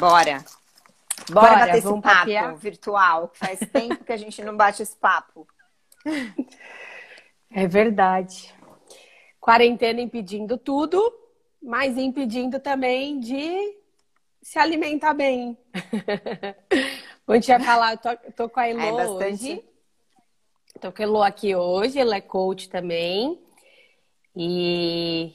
[0.00, 0.44] Bora.
[1.30, 2.56] Bora, Bora bater esse papo papiar?
[2.56, 3.30] virtual.
[3.34, 5.46] Faz tempo que a gente não bate esse papo.
[7.52, 8.54] É verdade.
[9.40, 11.02] Quarentena impedindo tudo,
[11.60, 13.76] mas impedindo também de
[14.40, 15.58] se alimentar bem.
[17.34, 19.64] gente vai falar, eu tô, tô com a Elo é hoje.
[20.80, 23.42] Tô com a Elo aqui hoje, ela é coach também.
[24.34, 25.34] E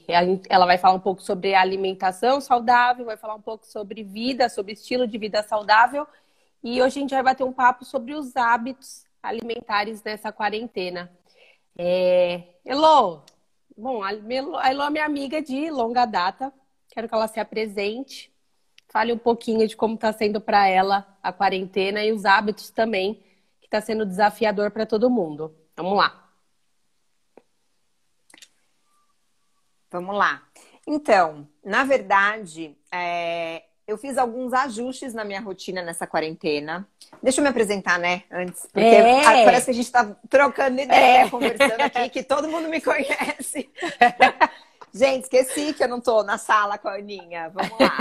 [0.50, 4.74] ela vai falar um pouco sobre alimentação saudável, vai falar um pouco sobre vida, sobre
[4.74, 6.08] estilo de vida saudável.
[6.64, 11.12] E hoje a gente vai bater um papo sobre os hábitos alimentares nessa quarentena.
[11.78, 12.44] É...
[12.66, 13.22] Elô,
[13.78, 16.54] bom, a Elô é minha amiga de longa data,
[16.90, 18.34] quero que ela se apresente,
[18.88, 23.16] fale um pouquinho de como está sendo para ela a quarentena e os hábitos também,
[23.60, 25.54] que está sendo desafiador para todo mundo.
[25.76, 26.25] Vamos lá.
[29.96, 30.44] Vamos lá.
[30.86, 36.86] Então, na verdade, é, eu fiz alguns ajustes na minha rotina nessa quarentena.
[37.24, 38.24] Deixa eu me apresentar, né?
[38.30, 38.68] Antes.
[38.74, 39.46] Porque é.
[39.46, 41.30] parece que a gente está trocando ideia, é.
[41.30, 43.70] conversando aqui, que todo mundo me conhece.
[44.94, 47.50] gente, esqueci que eu não estou na sala com a Aninha.
[47.50, 47.98] Vamos lá.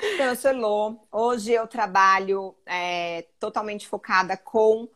[0.00, 0.96] Então, eu sou Lô.
[1.12, 4.88] Hoje eu trabalho é, totalmente focada com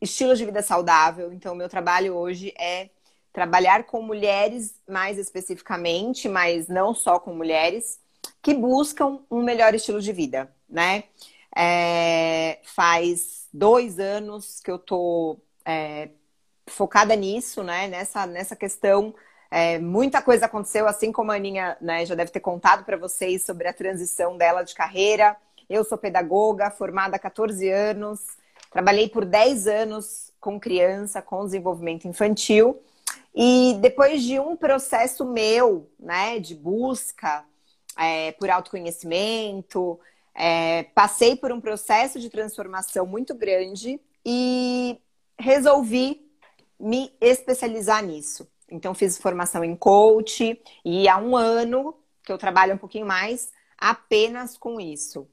[0.00, 1.32] estilos de vida saudável.
[1.32, 2.90] Então, o meu trabalho hoje é
[3.36, 8.00] trabalhar com mulheres mais especificamente, mas não só com mulheres,
[8.40, 11.04] que buscam um melhor estilo de vida, né?
[11.54, 16.08] É, faz dois anos que eu tô é,
[16.66, 17.86] focada nisso, né?
[17.88, 19.14] Nessa, nessa questão.
[19.50, 23.44] É, muita coisa aconteceu, assim como a Aninha né, já deve ter contado para vocês
[23.44, 25.36] sobre a transição dela de carreira.
[25.68, 28.20] Eu sou pedagoga, formada há 14 anos,
[28.70, 32.82] trabalhei por 10 anos com criança, com desenvolvimento infantil.
[33.36, 37.44] E depois de um processo meu, né, de busca
[37.98, 40.00] é, por autoconhecimento,
[40.34, 44.98] é, passei por um processo de transformação muito grande e
[45.38, 46.26] resolvi
[46.80, 48.48] me especializar nisso.
[48.70, 51.94] Então, fiz formação em coach e há um ano
[52.24, 55.28] que eu trabalho um pouquinho mais apenas com isso.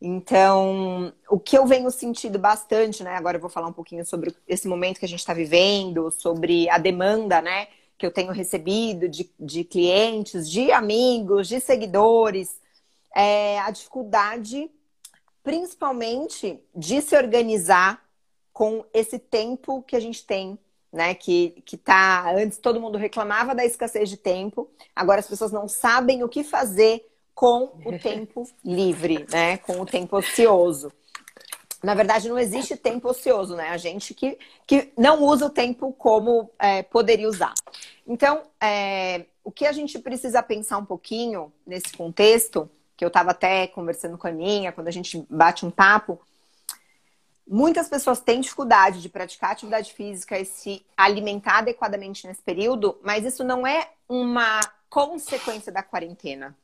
[0.00, 3.16] Então, o que eu venho sentindo bastante, né?
[3.16, 6.68] Agora eu vou falar um pouquinho sobre esse momento que a gente está vivendo, sobre
[6.70, 7.66] a demanda, né?
[7.96, 12.60] Que eu tenho recebido de, de clientes, de amigos, de seguidores,
[13.14, 14.70] é, a dificuldade,
[15.42, 18.00] principalmente, de se organizar
[18.52, 20.56] com esse tempo que a gente tem,
[20.92, 21.12] né?
[21.12, 22.32] Que, que tá.
[22.36, 26.44] Antes todo mundo reclamava da escassez de tempo, agora as pessoas não sabem o que
[26.44, 27.04] fazer
[27.38, 29.58] com o tempo livre, né?
[29.58, 30.92] Com o tempo ocioso.
[31.80, 33.68] Na verdade, não existe tempo ocioso, né?
[33.68, 37.54] A gente que, que não usa o tempo como é, poderia usar.
[38.04, 43.30] Então, é, o que a gente precisa pensar um pouquinho nesse contexto, que eu estava
[43.30, 46.20] até conversando com a Aninha, quando a gente bate um papo,
[47.46, 53.24] muitas pessoas têm dificuldade de praticar atividade física e se alimentar adequadamente nesse período, mas
[53.24, 54.58] isso não é uma
[54.90, 56.56] consequência da quarentena.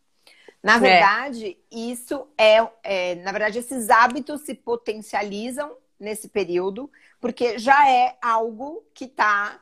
[0.64, 0.78] Na é.
[0.78, 1.76] verdade, é.
[1.76, 8.82] isso é, é, na verdade, esses hábitos se potencializam nesse período, porque já é algo
[8.94, 9.60] que está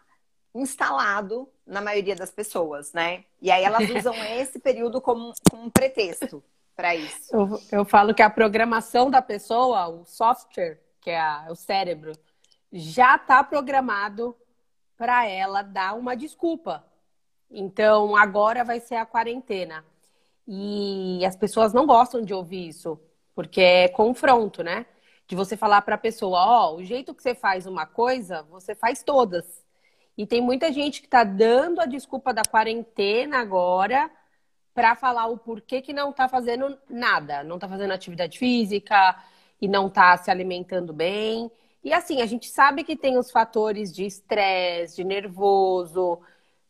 [0.55, 3.25] instalado na maioria das pessoas, né?
[3.41, 6.41] E aí elas usam esse período como, como um pretexto
[6.77, 7.35] para isso.
[7.35, 12.13] Eu, eu, falo que a programação da pessoa, o software, que é a, o cérebro,
[12.73, 14.37] já está programado
[14.97, 16.85] para ela dar uma desculpa.
[17.51, 19.85] Então, agora vai ser a quarentena.
[20.47, 23.01] E as pessoas não gostam de ouvir isso,
[23.35, 24.87] porque é confronto, né?
[25.27, 28.43] De você falar para a pessoa, ó, oh, o jeito que você faz uma coisa,
[28.51, 29.65] você faz todas.
[30.17, 34.11] E tem muita gente que está dando a desculpa da quarentena agora
[34.75, 39.17] para falar o porquê que não está fazendo nada, não está fazendo atividade física
[39.61, 41.51] e não está se alimentando bem.
[41.85, 46.21] E assim, a gente sabe que tem os fatores de estresse, de nervoso,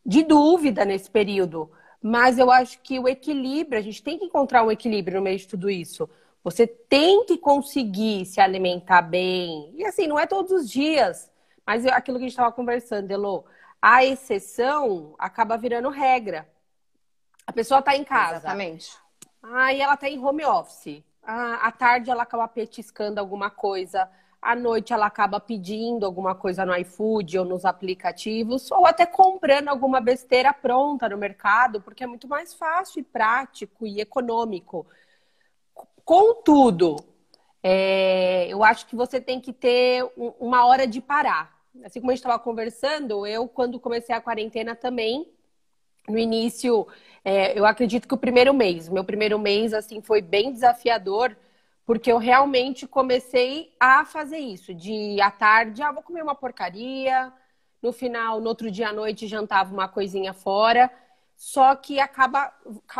[0.05, 1.71] de dúvida nesse período.
[2.03, 5.37] Mas eu acho que o equilíbrio, a gente tem que encontrar um equilíbrio no meio
[5.37, 6.09] de tudo isso.
[6.43, 9.73] Você tem que conseguir se alimentar bem.
[9.73, 11.31] E assim, não é todos os dias.
[11.65, 13.45] Mas aquilo que a gente estava conversando, Elo,
[13.81, 16.45] a exceção acaba virando regra.
[17.47, 18.35] A pessoa está em casa.
[18.35, 18.91] Exatamente.
[19.41, 21.01] Aí ela está em home office.
[21.23, 24.09] Ah, à tarde ela acaba petiscando alguma coisa
[24.43, 29.69] à noite ela acaba pedindo alguma coisa no iFood ou nos aplicativos, ou até comprando
[29.69, 34.85] alguma besteira pronta no mercado, porque é muito mais fácil e prático e econômico.
[36.05, 36.97] Contudo,
[37.61, 40.05] é, eu acho que você tem que ter
[40.39, 41.57] uma hora de parar.
[41.83, 45.27] Assim como a gente estava conversando, eu, quando comecei a quarentena também,
[46.07, 46.85] no início,
[47.25, 51.33] É, eu acredito que o primeiro mês, meu primeiro mês, assim, foi bem desafiador,
[51.85, 57.31] porque eu realmente comecei a fazer isso, de à tarde, ah, vou comer uma porcaria,
[57.81, 60.89] no final, no outro dia à noite, jantava uma coisinha fora,
[61.35, 62.53] só que acaba,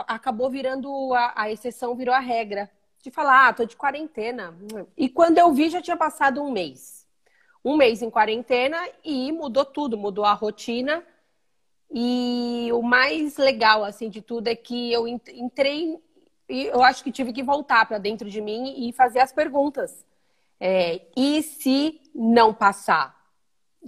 [0.08, 2.70] acabou virando, a, a exceção virou a regra,
[3.02, 4.54] de falar, ah, tô de quarentena.
[4.98, 7.08] E quando eu vi, já tinha passado um mês.
[7.64, 11.04] Um mês em quarentena e mudou tudo, mudou a rotina,
[11.90, 16.02] e o mais legal, assim, de tudo é que eu entrei
[16.54, 20.06] e eu acho que tive que voltar para dentro de mim e fazer as perguntas.
[20.60, 23.20] É, e se não passar?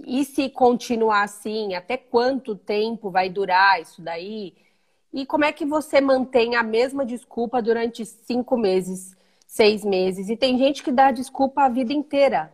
[0.04, 1.76] E se continuar assim?
[1.76, 4.52] Até quanto tempo vai durar isso daí?
[5.12, 9.16] E como é que você mantém a mesma desculpa durante cinco meses,
[9.46, 10.28] seis meses?
[10.28, 12.52] E tem gente que dá desculpa a vida inteira.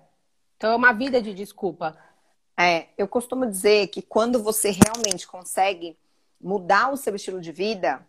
[0.58, 1.96] Então é uma vida de desculpa.
[2.54, 5.96] É, eu costumo dizer que quando você realmente consegue
[6.38, 8.06] mudar o seu estilo de vida,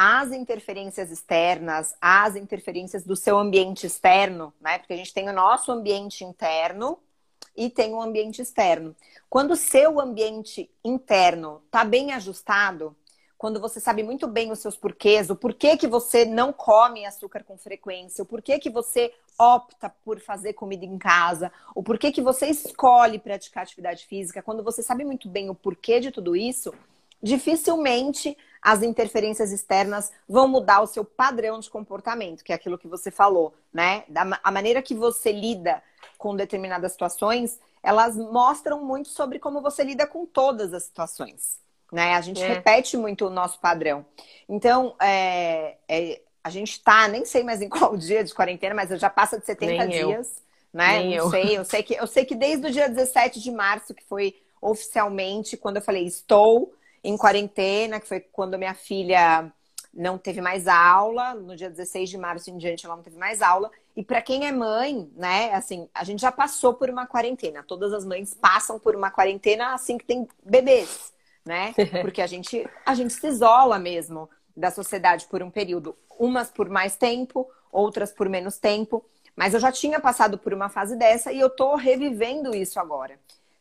[0.00, 4.78] as interferências externas, as interferências do seu ambiente externo, né?
[4.78, 7.00] Porque a gente tem o nosso ambiente interno
[7.56, 8.94] e tem o ambiente externo.
[9.28, 12.94] Quando o seu ambiente interno está bem ajustado,
[13.36, 17.42] quando você sabe muito bem os seus porquês, o porquê que você não come açúcar
[17.42, 22.22] com frequência, o porquê que você opta por fazer comida em casa, o porquê que
[22.22, 26.72] você escolhe praticar atividade física, quando você sabe muito bem o porquê de tudo isso,
[27.20, 32.88] dificilmente as interferências externas vão mudar o seu padrão de comportamento, que é aquilo que
[32.88, 34.04] você falou, né?
[34.42, 35.82] a maneira que você lida
[36.16, 41.58] com determinadas situações, elas mostram muito sobre como você lida com todas as situações
[41.92, 42.14] né?
[42.14, 42.46] A gente é.
[42.46, 44.04] repete muito o nosso padrão.
[44.48, 48.90] Então, é, é, a gente está, nem sei mais em qual dia de quarentena, mas
[49.00, 50.78] já passa de 70 nem dias, eu.
[50.78, 50.98] né?
[50.98, 51.30] Nem Não eu.
[51.30, 54.36] sei, eu sei que eu sei que desde o dia 17 de março, que foi
[54.60, 56.74] oficialmente quando eu falei estou
[57.08, 59.52] em quarentena, que foi quando minha filha
[59.92, 63.42] não teve mais aula, no dia 16 de março em diante ela não teve mais
[63.42, 63.70] aula.
[63.96, 67.64] E para quem é mãe, né, assim, a gente já passou por uma quarentena.
[67.64, 71.12] Todas as mães passam por uma quarentena assim que tem bebês
[71.48, 71.74] né?
[72.02, 76.68] Porque a gente, a gente se isola mesmo da sociedade por um período, umas por
[76.68, 79.04] mais tempo, outras por menos tempo.
[79.34, 83.18] Mas eu já tinha passado por uma fase dessa e eu tô revivendo isso agora.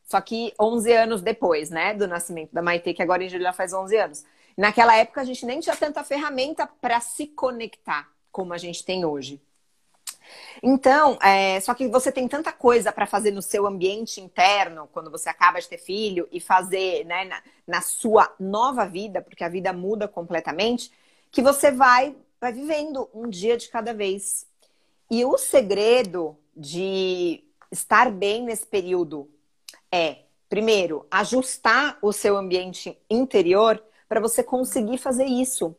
[0.08, 3.74] Só que 11 anos depois, né, do nascimento da Maite, que agora em julho faz
[3.74, 4.26] 11 anos.
[4.58, 9.04] Naquela época a gente nem tinha tanta ferramenta para se conectar como a gente tem
[9.04, 9.42] hoje.
[10.64, 15.12] Então, é, só que você tem tanta coisa para fazer no seu ambiente interno, quando
[15.12, 19.50] você acaba de ter filho, e fazer né, na, na, sua nova vida, porque a
[19.50, 20.92] vida muda completamente,
[21.32, 24.48] que você vai, vai vivendo um dia de cada vez.
[25.10, 29.30] E o segredo de estar bem nesse período
[29.92, 30.20] é,
[30.50, 35.76] primeiro, ajustar o seu ambiente interior para você conseguir fazer isso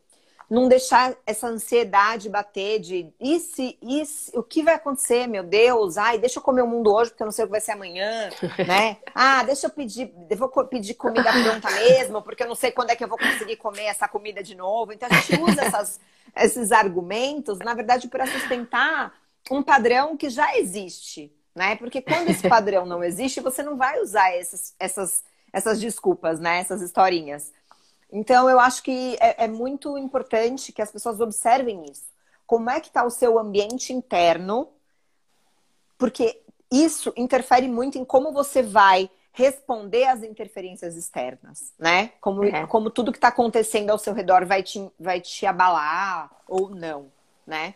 [0.49, 5.43] não deixar essa ansiedade bater de e se, e se, o que vai acontecer, meu
[5.43, 5.95] Deus?
[5.95, 7.73] Ai, deixa eu comer o mundo hoje porque eu não sei o que vai ser
[7.73, 8.29] amanhã,
[8.67, 8.97] né?
[9.13, 12.89] Ah, deixa eu pedir, eu vou pedir comida pronta mesmo, porque eu não sei quando
[12.89, 14.91] é que eu vou conseguir comer essa comida de novo.
[14.91, 15.99] Então a gente usa essas,
[16.35, 19.13] esses argumentos, na verdade, para sustentar
[19.51, 21.75] um padrão que já existe, né?
[21.75, 25.21] Porque quando esse padrão não existe, você não vai usar essas, essas,
[25.51, 26.59] essas desculpas, né?
[26.59, 27.51] Essas historinhas.
[28.09, 32.05] Então, eu acho que é, é muito importante que as pessoas observem isso.
[32.47, 34.69] Como é que está o seu ambiente interno?
[35.97, 36.41] Porque
[36.71, 42.13] isso interfere muito em como você vai responder às interferências externas, né?
[42.21, 42.65] Como, é.
[42.67, 47.11] como tudo que está acontecendo ao seu redor vai te, vai te abalar ou não,
[47.45, 47.75] né?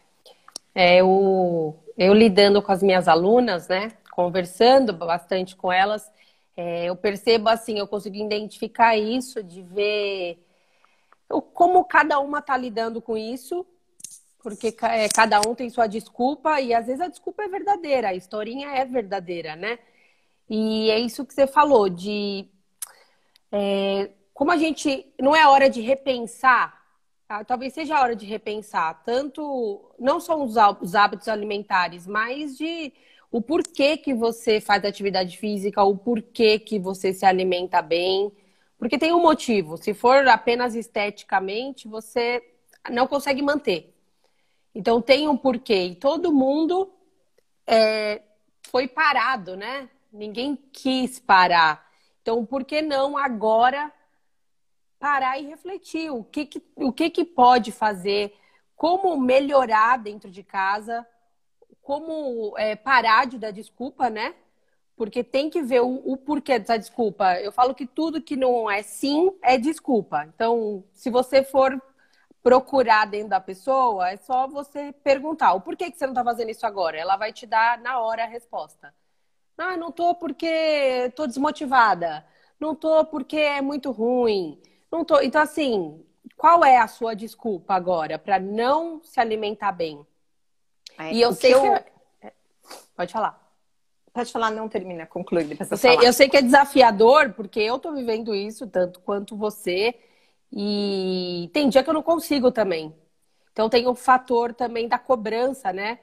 [0.75, 3.91] É, eu, eu lidando com as minhas alunas, né?
[4.11, 6.09] Conversando bastante com elas,
[6.55, 10.39] é, eu percebo assim, eu consigo identificar isso, de ver
[11.53, 13.65] como cada uma está lidando com isso,
[14.39, 18.13] porque é, cada um tem sua desculpa e às vezes a desculpa é verdadeira, a
[18.13, 19.79] historinha é verdadeira, né?
[20.49, 22.47] E é isso que você falou, de
[23.51, 26.82] é, como a gente não é hora de repensar?
[27.47, 32.93] Talvez seja a hora de repensar tanto não só os hábitos alimentares, mas de
[33.31, 38.31] o porquê que você faz atividade física, o porquê que você se alimenta bem.
[38.77, 39.77] Porque tem um motivo.
[39.77, 42.43] Se for apenas esteticamente, você
[42.91, 43.95] não consegue manter.
[44.75, 45.85] Então tem um porquê.
[45.85, 46.93] E todo mundo
[47.65, 48.21] é,
[48.63, 49.89] foi parado, né?
[50.11, 51.89] Ninguém quis parar.
[52.21, 53.91] Então, por que não agora
[55.03, 56.09] parar e refletir?
[56.11, 58.33] O que, que, o que, que pode fazer?
[58.75, 61.05] Como melhorar dentro de casa?
[61.81, 64.33] como é, parar de dar desculpa, né?
[64.95, 67.39] porque tem que ver o, o, porquê dessa desculpa.
[67.39, 70.25] Eu falo que tudo que não é sim é desculpa.
[70.33, 71.81] Então, se você for
[72.41, 76.51] procurar dentro da pessoa, é só você perguntar o porquê que você não está fazendo
[76.51, 76.97] isso agora.
[76.97, 78.93] Ela vai te dar na hora a resposta.
[79.57, 82.25] Ah, não tô porque tô desmotivada.
[82.59, 84.61] Não tô porque é muito ruim.
[84.93, 85.19] Não tô.
[85.21, 85.99] Então, assim,
[86.37, 90.05] qual é a sua desculpa agora para não se alimentar bem?
[90.99, 91.57] É, e eu sei que.
[91.57, 91.73] Eu...
[92.21, 92.33] É,
[92.95, 93.41] pode falar.
[94.13, 95.45] Pode falar, não termina, conclui.
[95.45, 99.35] Depois eu, sei, eu sei que é desafiador, porque eu tô vivendo isso tanto quanto
[99.35, 99.95] você.
[100.51, 102.93] E tem dia que eu não consigo também.
[103.51, 105.97] Então tem o fator também da cobrança, né?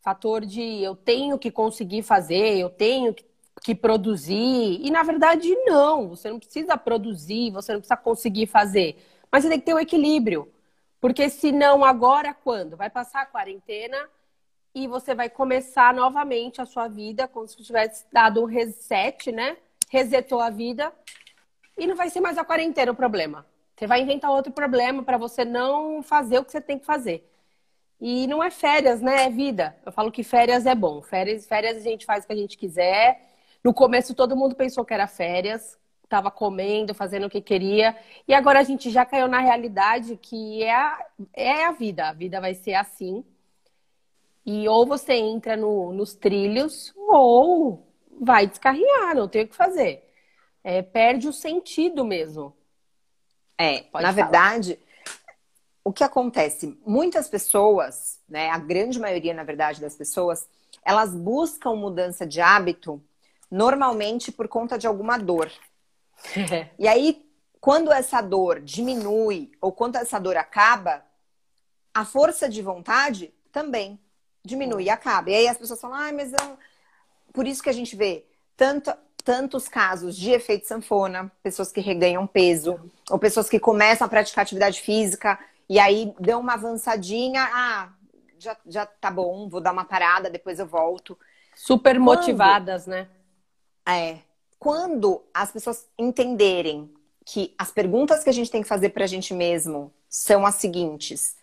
[0.00, 3.22] Fator de eu tenho que conseguir fazer, eu tenho que,
[3.62, 4.80] que produzir.
[4.82, 6.08] E na verdade, não.
[6.10, 8.96] Você não precisa produzir, você não precisa conseguir fazer.
[9.30, 10.50] Mas você tem que ter um equilíbrio.
[11.00, 12.76] Porque senão, agora quando?
[12.76, 13.98] Vai passar a quarentena
[14.74, 19.56] e você vai começar novamente a sua vida, como se tivesse dado um reset, né?
[19.88, 20.92] Resetou a vida.
[21.76, 23.46] E não vai ser mais a quarentena o problema.
[23.74, 27.26] Você vai inventar outro problema para você não fazer o que você tem que fazer.
[27.98, 29.24] E não é férias, né?
[29.24, 29.76] É vida.
[29.84, 31.00] Eu falo que férias é bom.
[31.00, 33.29] Férias, férias a gente faz o que a gente quiser.
[33.62, 37.96] No começo todo mundo pensou que era férias, estava comendo, fazendo o que queria.
[38.26, 42.08] E agora a gente já caiu na realidade que é a, é a vida.
[42.08, 43.24] A vida vai ser assim.
[44.44, 47.86] E ou você entra no, nos trilhos ou
[48.20, 50.04] vai descarriar, não tem o que fazer.
[50.64, 52.54] É, perde o sentido mesmo.
[53.56, 54.24] É, Pode na falar.
[54.24, 54.78] verdade,
[55.84, 56.78] o que acontece?
[56.84, 60.48] Muitas pessoas, né, a grande maioria, na verdade, das pessoas,
[60.84, 63.02] elas buscam mudança de hábito
[63.50, 65.50] normalmente por conta de alguma dor.
[66.78, 67.26] e aí,
[67.60, 71.04] quando essa dor diminui ou quando essa dor acaba,
[71.92, 73.98] a força de vontade também
[74.44, 75.30] diminui e acaba.
[75.30, 76.58] E aí as pessoas falam, ah, mas eu...
[77.32, 78.24] por isso que a gente vê
[78.56, 78.92] tanto,
[79.24, 82.80] tantos casos de efeito sanfona, pessoas que reganham peso,
[83.10, 85.38] ou pessoas que começam a praticar atividade física
[85.68, 87.90] e aí dão uma avançadinha, ah,
[88.38, 91.16] já, já tá bom, vou dar uma parada, depois eu volto.
[91.54, 93.08] Super quando, motivadas, né?
[93.86, 94.18] É.
[94.58, 96.92] Quando as pessoas entenderem
[97.24, 101.36] que as perguntas que a gente tem que fazer pra gente mesmo são as seguintes: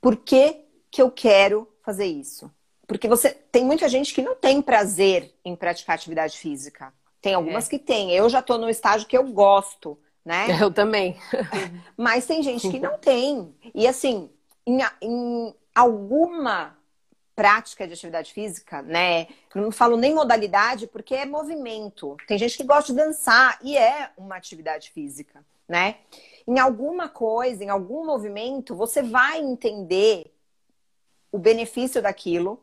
[0.00, 2.50] por que, que eu quero fazer isso?
[2.86, 6.92] Porque você tem muita gente que não tem prazer em praticar atividade física.
[7.20, 7.70] Tem algumas é.
[7.70, 8.12] que tem.
[8.12, 10.46] Eu já estou no estágio que eu gosto, né?
[10.60, 11.16] Eu também.
[11.96, 13.54] Mas tem gente que não tem.
[13.74, 14.30] E assim,
[14.66, 16.76] em, em alguma
[17.34, 19.28] prática de atividade física, né?
[19.54, 22.16] Não falo nem modalidade, porque é movimento.
[22.26, 25.96] Tem gente que gosta de dançar e é uma atividade física, né?
[26.46, 30.32] Em alguma coisa, em algum movimento, você vai entender
[31.32, 32.62] o benefício daquilo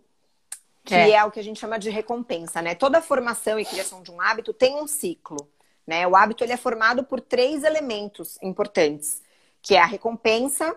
[0.84, 1.12] que é.
[1.12, 1.24] é.
[1.24, 2.75] o que a gente chama de recompensa, né?
[2.75, 5.50] Toda formação e criação de um hábito tem um ciclo,
[5.86, 6.08] né?
[6.08, 9.22] O hábito ele é formado por três elementos importantes,
[9.62, 10.75] que é a recompensa,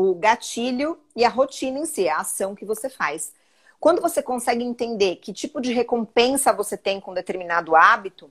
[0.00, 3.32] o gatilho e a rotina em si, a ação que você faz.
[3.80, 8.30] Quando você consegue entender que tipo de recompensa você tem com determinado hábito,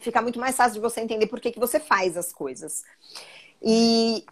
[0.00, 2.84] fica muito mais fácil de você entender por que, que você faz as coisas.
[3.62, 4.24] E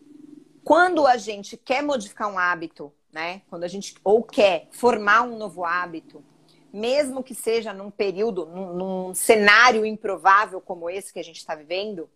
[0.65, 3.43] quando a gente quer modificar um hábito né?
[3.49, 6.25] Quando a gente ou quer formar um novo hábito,
[6.73, 11.55] mesmo que seja num período, num, num cenário improvável como esse que a gente está
[11.55, 12.09] vivendo,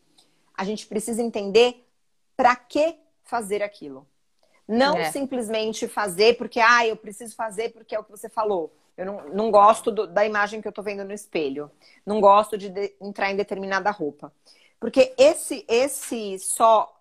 [0.56, 1.86] a gente precisa entender
[2.34, 4.06] para que fazer aquilo.
[4.66, 5.10] Não é.
[5.10, 8.72] simplesmente fazer porque, ah, eu preciso fazer porque é o que você falou.
[8.96, 11.70] Eu não, não gosto do, da imagem que eu estou vendo no espelho.
[12.04, 14.32] Não gosto de, de entrar em determinada roupa.
[14.80, 16.92] Porque esse, esse só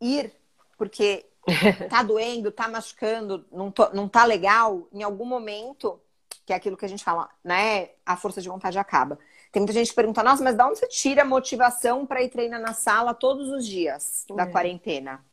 [0.00, 0.32] ir
[0.76, 1.26] porque
[1.90, 6.00] tá doendo, tá machucando, não, tô, não tá legal, em algum momento,
[6.46, 7.90] que é aquilo que a gente fala, né?
[8.06, 9.18] A força de vontade acaba.
[9.50, 12.28] Tem muita gente que pergunta, nossa, mas da onde você tira a motivação para ir
[12.28, 14.46] treinar na sala todos os dias da é.
[14.46, 15.24] quarentena?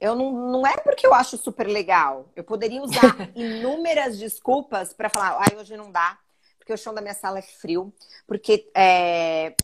[0.00, 2.28] Eu não, não é porque eu acho super legal.
[2.34, 6.18] Eu poderia usar inúmeras desculpas para falar, ai, hoje não dá,
[6.58, 7.92] porque o chão da minha sala é frio,
[8.26, 9.54] porque é,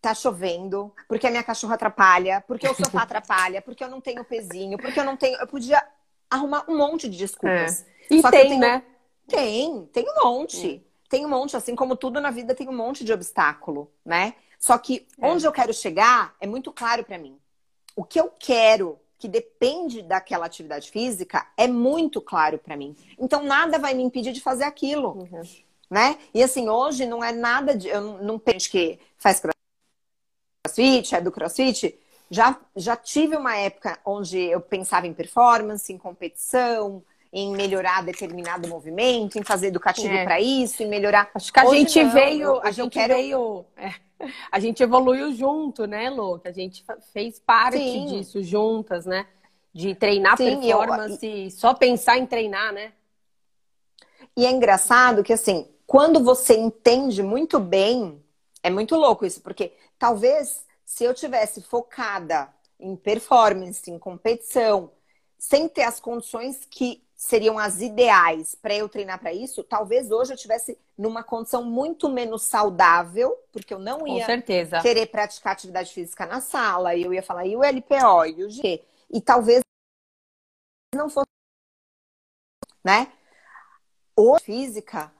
[0.00, 4.24] tá chovendo, porque a minha cachorra atrapalha, porque o sofá atrapalha, porque eu não tenho
[4.24, 5.38] pezinho, porque eu não tenho.
[5.38, 5.84] Eu podia
[6.30, 7.82] arrumar um monte de desculpas.
[7.82, 8.14] É.
[8.14, 8.60] E Só tem, tenho...
[8.60, 8.82] né?
[9.26, 10.84] Tem, tem um monte.
[11.08, 14.34] Tem um monte, assim como tudo na vida tem um monte de obstáculo, né?
[14.58, 15.26] Só que é.
[15.26, 17.38] onde eu quero chegar é muito claro para mim.
[17.94, 22.94] O que eu quero, que depende daquela atividade física, é muito claro para mim.
[23.18, 25.18] Então nada vai me impedir de fazer aquilo.
[25.18, 25.42] Uhum.
[25.90, 26.18] Né?
[26.34, 27.88] E assim, hoje não é nada de.
[27.88, 29.40] Eu não penso que faz
[30.64, 31.96] crossfit, é do crossfit,
[32.30, 38.68] já, já tive uma época onde eu pensava em performance, em competição, em melhorar determinado
[38.68, 40.24] movimento, em fazer educativo é.
[40.24, 41.30] para isso, em melhorar.
[41.34, 43.14] Acho que a Hoje gente não, veio, a gente quero...
[43.14, 43.94] veio, é,
[44.50, 46.38] a gente evoluiu junto, né, Lu?
[46.38, 48.06] Que a gente fez parte Sim.
[48.06, 49.26] disso juntas, né?
[49.72, 51.50] De treinar Sim, performance, eu...
[51.50, 52.92] só pensar em treinar, né?
[54.36, 58.22] E é engraçado que assim, quando você entende muito bem,
[58.62, 64.90] é muito louco isso, porque talvez se eu tivesse focada em performance, em competição,
[65.38, 70.34] sem ter as condições que seriam as ideais para eu treinar para isso, talvez hoje
[70.34, 74.26] eu tivesse numa condição muito menos saudável, porque eu não ia
[74.82, 78.50] querer praticar atividade física na sala, e eu ia falar, e o LPO, e o
[78.50, 79.62] G, e talvez
[80.94, 81.26] não fosse,
[82.84, 83.10] né?
[84.14, 85.10] Ou física,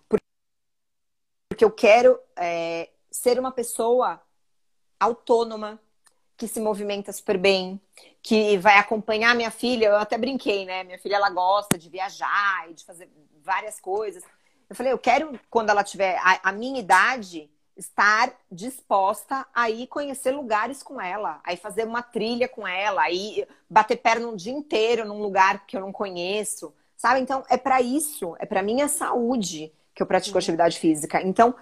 [1.49, 4.21] porque eu quero é, ser uma pessoa
[5.01, 5.81] autônoma,
[6.37, 7.81] que se movimenta super bem,
[8.27, 9.87] que vai acompanhar minha filha.
[9.87, 10.83] Eu até brinquei, né?
[10.83, 13.09] Minha filha ela gosta de viajar e de fazer
[13.41, 14.25] várias coisas.
[14.69, 19.87] Eu falei, eu quero, quando ela tiver a, a minha idade, estar disposta a ir
[19.87, 24.53] conhecer lugares com ela, aí fazer uma trilha com ela, aí bater perna um dia
[24.53, 27.21] inteiro num lugar que eu não conheço, sabe?
[27.21, 30.41] Então é para isso, é para minha saúde que eu pratico uhum.
[30.41, 31.23] atividade física.
[31.23, 31.55] Então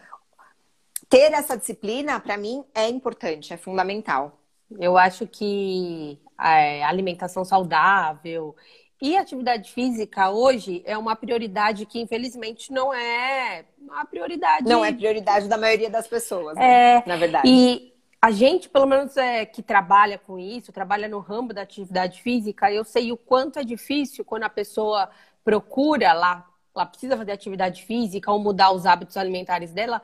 [1.11, 4.41] ter essa disciplina para mim é importante, é fundamental.
[4.81, 8.55] Eu acho que é, alimentação saudável
[9.01, 14.69] e atividade física hoje é uma prioridade que, infelizmente, não é a prioridade.
[14.69, 16.97] Não é prioridade da maioria das pessoas, né?
[16.97, 17.47] é, na verdade.
[17.47, 22.23] E a gente, pelo menos, é, que trabalha com isso, trabalha no ramo da atividade
[22.23, 25.11] física, eu sei o quanto é difícil quando a pessoa
[25.45, 30.01] procura lá, ela precisa fazer atividade física ou mudar os hábitos alimentares dela,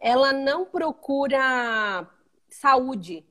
[0.00, 2.06] ela não procura
[2.48, 3.24] saúde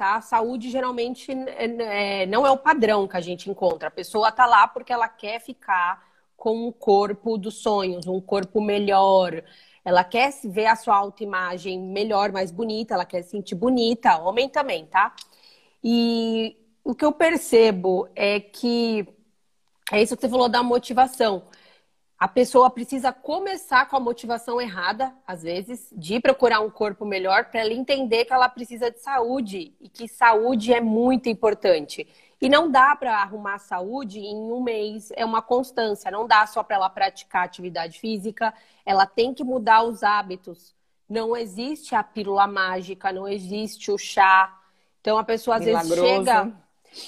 [0.00, 0.18] tá?
[0.22, 3.88] Saúde geralmente é, não é o padrão que a gente encontra.
[3.88, 6.02] A pessoa tá lá porque ela quer ficar
[6.34, 9.42] com um corpo dos sonhos, um corpo melhor.
[9.84, 14.48] Ela quer ver a sua autoimagem melhor, mais bonita, ela quer se sentir bonita, homem
[14.48, 15.14] também, tá?
[15.84, 19.06] E o que eu percebo é que
[19.92, 21.42] é isso que você falou da motivação
[22.20, 27.46] a pessoa precisa começar com a motivação errada, às vezes, de procurar um corpo melhor
[27.46, 32.06] para ela entender que ela precisa de saúde e que saúde é muito importante.
[32.38, 36.62] E não dá para arrumar saúde em um mês, é uma constância, não dá só
[36.62, 38.52] para ela praticar atividade física,
[38.84, 40.74] ela tem que mudar os hábitos.
[41.08, 44.60] Não existe a pílula mágica, não existe o chá.
[45.00, 46.02] Então a pessoa às Milagroso.
[46.02, 46.52] vezes chega,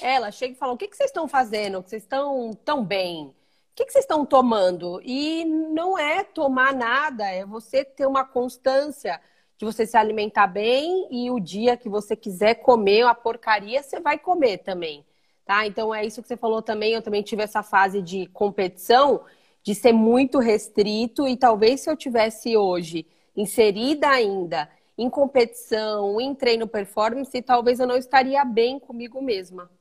[0.01, 1.83] ela chega e fala: "O que, que vocês estão fazendo?
[1.83, 3.31] Vocês estão tão bem?"
[3.73, 5.01] O que, que vocês estão tomando?
[5.03, 9.19] E não é tomar nada, é você ter uma constância
[9.57, 13.99] de você se alimentar bem e o dia que você quiser comer uma porcaria, você
[13.99, 15.03] vai comer também.
[15.43, 15.65] Tá?
[15.65, 16.93] Então é isso que você falou também.
[16.93, 19.23] Eu também tive essa fase de competição,
[19.63, 26.35] de ser muito restrito, e talvez se eu tivesse hoje inserida ainda em competição, em
[26.35, 29.71] treino performance, talvez eu não estaria bem comigo mesma.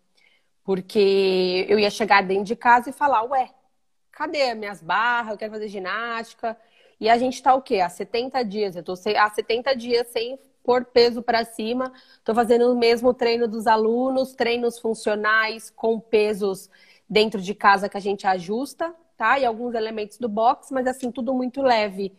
[0.64, 3.50] Porque eu ia chegar dentro de casa e falar, ué,
[4.22, 5.32] cadê minhas barras?
[5.32, 6.56] Eu quero fazer ginástica.
[7.00, 7.80] E a gente tá o quê?
[7.80, 8.76] Há 70 dias.
[8.76, 11.92] Eu tô há 70 dias sem pôr peso para cima.
[12.24, 16.70] Tô fazendo o mesmo treino dos alunos, treinos funcionais com pesos
[17.08, 19.38] dentro de casa que a gente ajusta, tá?
[19.38, 22.14] E alguns elementos do box, mas assim, tudo muito leve.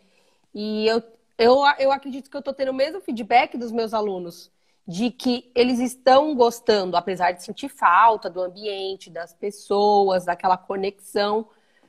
[0.54, 1.02] E eu,
[1.38, 4.52] eu, eu acredito que eu tô tendo o mesmo feedback dos meus alunos
[4.86, 11.48] de que eles estão gostando, apesar de sentir falta do ambiente, das pessoas, daquela conexão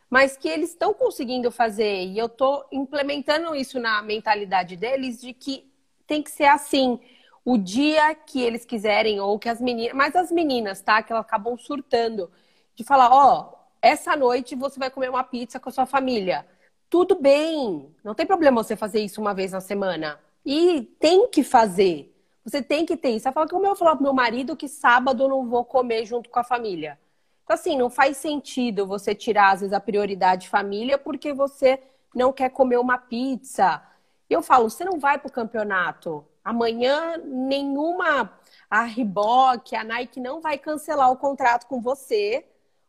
[0.10, 2.06] mas que eles estão conseguindo fazer.
[2.06, 5.70] E eu estou implementando isso na mentalidade deles de que
[6.08, 7.00] tem que ser assim.
[7.44, 9.96] O dia que eles quiserem, ou que as meninas.
[9.96, 11.04] Mas as meninas, tá?
[11.04, 12.32] Que elas acabam surtando.
[12.76, 16.46] De falar, ó, oh, essa noite você vai comer uma pizza com a sua família.
[16.90, 17.94] Tudo bem.
[18.04, 20.20] Não tem problema você fazer isso uma vez na semana.
[20.46, 22.12] E tem que fazer.
[22.44, 23.24] Você tem que ter isso.
[23.24, 26.06] Você fala, como eu vou falar pro meu marido que sábado eu não vou comer
[26.06, 27.00] junto com a família?
[27.46, 31.80] Então, assim, não faz sentido você tirar, às vezes, a prioridade família porque você
[32.14, 33.84] não quer comer uma pizza.
[34.28, 36.26] Eu falo, você não vai para o campeonato.
[36.44, 38.34] Amanhã, nenhuma.
[38.68, 42.44] A Reebok, a Nike não vai cancelar o contrato com você.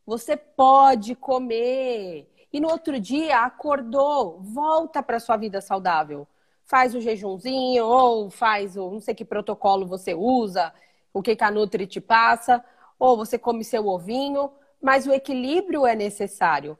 [0.07, 2.27] Você pode comer.
[2.51, 6.27] E no outro dia, acordou, volta para sua vida saudável.
[6.65, 10.73] Faz o jejumzinho, ou faz o não sei que protocolo você usa,
[11.13, 12.65] o que, que a Nutri te passa
[12.99, 16.79] ou você come seu ovinho, mas o equilíbrio é necessário.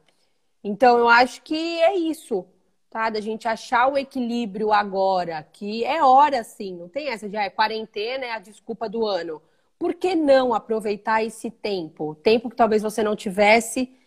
[0.63, 2.45] Então, eu acho que é isso,
[2.89, 3.09] tá?
[3.09, 7.43] Da gente achar o equilíbrio agora, que é hora sim, não tem essa de ah,
[7.43, 9.41] é quarentena, é a desculpa do ano.
[9.79, 12.15] Por que não aproveitar esse tempo?
[12.15, 13.97] Tempo que talvez você não tivesse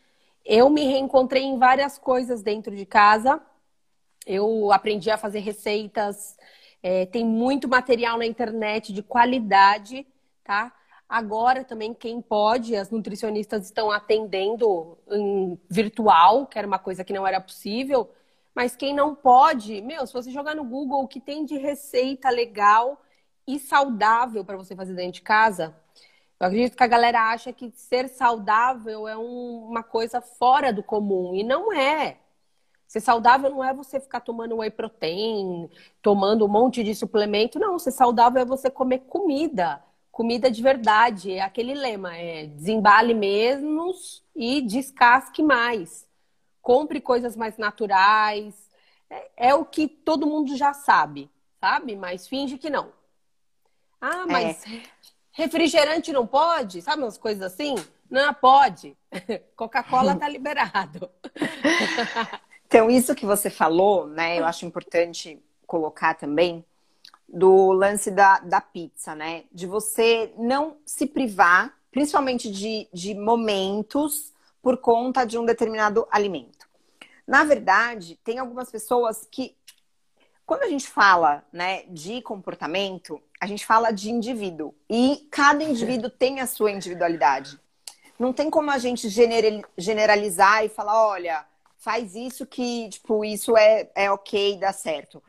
[0.44, 3.40] eu me reencontrei em várias coisas dentro de casa.
[4.27, 6.37] Eu aprendi a fazer receitas,
[6.83, 10.07] é, tem muito material na internet de qualidade,
[10.44, 10.75] tá?
[11.11, 17.12] Agora também quem pode, as nutricionistas estão atendendo em virtual, que era uma coisa que
[17.12, 18.09] não era possível.
[18.55, 22.31] Mas quem não pode, meu, se você jogar no Google o que tem de receita
[22.31, 23.03] legal
[23.44, 25.75] e saudável para você fazer dentro de casa,
[26.38, 30.83] eu acredito que a galera acha que ser saudável é um, uma coisa fora do
[30.83, 31.35] comum.
[31.35, 32.18] E não é.
[32.87, 35.68] Ser saudável não é você ficar tomando whey protein,
[36.03, 37.59] tomando um monte de suplemento.
[37.59, 39.83] Não, ser saudável é você comer comida.
[40.20, 41.33] Comida de verdade.
[41.33, 46.06] É aquele lema: é desembale menos e descasque mais.
[46.61, 48.54] Compre coisas mais naturais.
[49.09, 51.96] É, é o que todo mundo já sabe, sabe?
[51.96, 52.92] Mas finge que não.
[53.98, 54.62] Ah, mas.
[54.66, 54.83] É
[55.33, 56.83] Refrigerante não pode?
[56.83, 57.74] Sabe umas coisas assim?
[58.11, 58.94] Não, pode.
[59.56, 61.11] Coca-Cola tá liberado.
[62.68, 64.38] então, isso que você falou, né?
[64.38, 66.62] Eu acho importante colocar também
[67.33, 69.45] do lance da, da pizza, né?
[69.53, 76.69] De você não se privar, principalmente de, de momentos, por conta de um determinado alimento.
[77.27, 79.57] Na verdade, tem algumas pessoas que,
[80.45, 84.75] quando a gente fala né, de comportamento, a gente fala de indivíduo.
[84.88, 87.59] E cada indivíduo tem a sua individualidade.
[88.19, 89.09] Não tem como a gente
[89.79, 91.47] generalizar e falar, olha,
[91.79, 95.23] faz isso que, tipo, isso é, é ok, dá certo.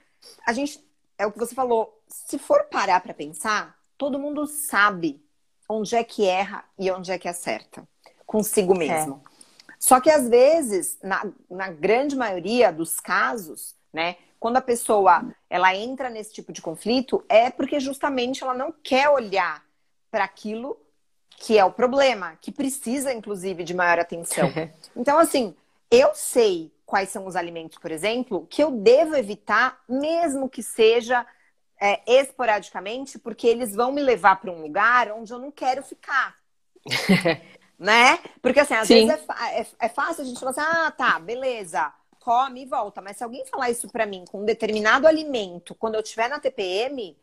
[0.46, 0.84] A gente,
[1.22, 5.24] é o que você falou, se for parar para pensar, todo mundo sabe
[5.70, 7.88] onde é que erra e onde é que acerta.
[8.26, 9.22] Consigo mesmo.
[9.26, 9.32] É.
[9.80, 15.76] Só que às vezes, na, na grande maioria dos casos, né, quando a pessoa ela
[15.76, 19.64] entra nesse tipo de conflito, é porque justamente ela não quer olhar
[20.10, 20.76] para aquilo
[21.38, 24.52] que é o problema, que precisa, inclusive, de maior atenção.
[24.96, 25.56] Então, assim,
[25.90, 31.26] eu sei quais são os alimentos, por exemplo, que eu devo evitar, mesmo que seja
[31.80, 36.36] é, esporadicamente, porque eles vão me levar para um lugar onde eu não quero ficar.
[37.80, 38.20] né?
[38.42, 39.08] Porque, assim, às Sim.
[39.08, 43.02] vezes é, é, é fácil a gente falar assim, ah, tá, beleza come e volta.
[43.02, 46.40] Mas se alguém falar isso para mim com um determinado alimento, quando eu estiver na
[46.40, 47.18] TPM,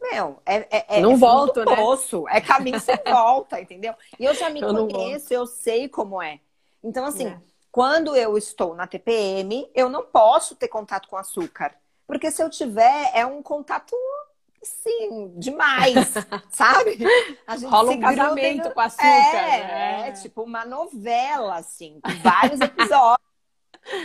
[0.00, 1.76] meu, é, é, é não é volto, né?
[1.76, 3.94] Poço, é caminho sem volta, entendeu?
[4.18, 6.40] E eu já me eu conheço, eu sei como é.
[6.82, 7.38] Então, assim, é.
[7.70, 11.74] Quando eu estou na TPM, eu não posso ter contato com açúcar.
[12.06, 13.94] Porque se eu tiver, é um contato
[14.62, 16.12] sim, demais,
[16.50, 16.98] sabe?
[17.46, 19.06] A gente Rola um casamento com açúcar.
[19.06, 20.08] É, né?
[20.08, 23.30] é, tipo uma novela, assim, com vários episódios.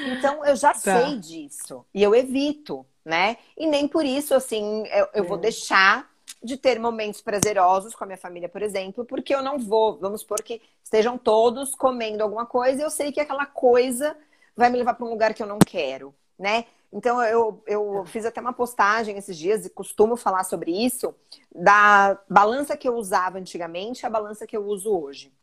[0.08, 0.80] Então eu já tá.
[0.80, 3.38] sei disso e eu evito, né?
[3.58, 5.28] E nem por isso, assim, eu, eu é.
[5.28, 6.10] vou deixar
[6.44, 10.22] de ter momentos prazerosos com a minha família, por exemplo, porque eu não vou, vamos
[10.22, 14.16] supor que estejam todos comendo alguma coisa eu sei que aquela coisa
[14.56, 16.66] vai me levar para um lugar que eu não quero, né?
[16.94, 21.14] Então eu, eu fiz até uma postagem esses dias e costumo falar sobre isso,
[21.54, 25.34] da balança que eu usava antigamente e a balança que eu uso hoje.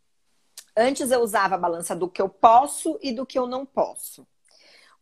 [0.75, 4.27] Antes eu usava a balança do que eu posso e do que eu não posso.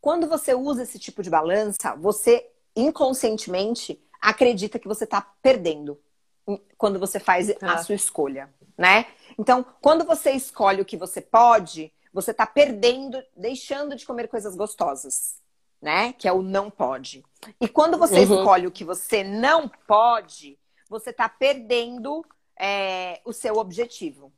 [0.00, 5.98] Quando você usa esse tipo de balança, você inconscientemente acredita que você está perdendo
[6.76, 9.06] quando você faz a sua escolha, né?
[9.38, 14.56] Então, quando você escolhe o que você pode, você está perdendo, deixando de comer coisas
[14.56, 15.37] gostosas,
[15.80, 16.12] né?
[16.14, 17.24] Que é o não pode.
[17.61, 18.38] E quando você uhum.
[18.38, 22.24] escolhe o que você não pode, você está perdendo
[22.59, 24.33] é, o seu objetivo.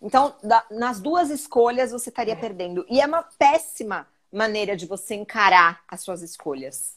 [0.00, 2.36] Então, da, nas duas escolhas, você estaria é.
[2.36, 2.84] perdendo.
[2.88, 6.96] E é uma péssima maneira de você encarar as suas escolhas.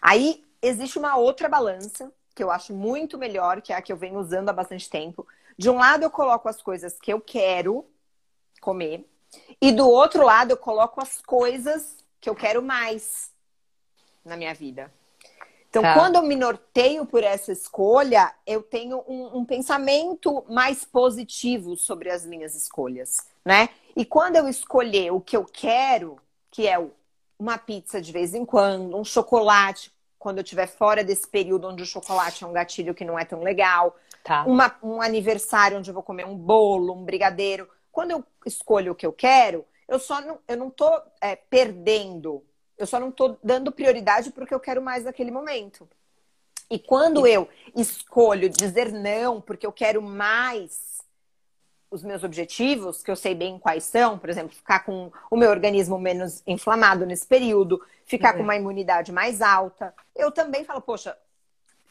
[0.00, 3.96] Aí, existe uma outra balança que eu acho muito melhor, que é a que eu
[3.96, 5.26] venho usando há bastante tempo.
[5.56, 7.86] De um lado, eu coloco as coisas que eu quero
[8.60, 9.06] comer,
[9.60, 13.30] e do outro lado, eu coloco as coisas que eu quero mais
[14.24, 14.92] na minha vida.
[15.68, 15.94] Então, tá.
[15.94, 22.10] quando eu me norteio por essa escolha, eu tenho um, um, pensamento mais positivo sobre
[22.10, 23.68] as minhas escolhas, né?
[23.96, 26.16] E quando eu escolher o que eu quero,
[26.50, 26.78] que é
[27.36, 29.92] uma pizza de vez em quando, um chocolate,
[30.24, 33.26] quando eu estiver fora desse período onde o chocolate é um gatilho que não é
[33.26, 34.42] tão legal, tá.
[34.44, 37.68] uma, um aniversário onde eu vou comer um bolo, um brigadeiro.
[37.92, 42.42] Quando eu escolho o que eu quero, eu só não, eu não tô é, perdendo
[42.76, 45.88] eu só não estou dando prioridade para o que eu quero mais naquele momento.
[46.70, 50.93] E quando eu escolho dizer não, porque eu quero mais
[51.94, 55.50] os meus objetivos, que eu sei bem quais são, por exemplo, ficar com o meu
[55.50, 58.38] organismo menos inflamado nesse período, ficar uhum.
[58.38, 61.16] com uma imunidade mais alta, eu também falo, poxa,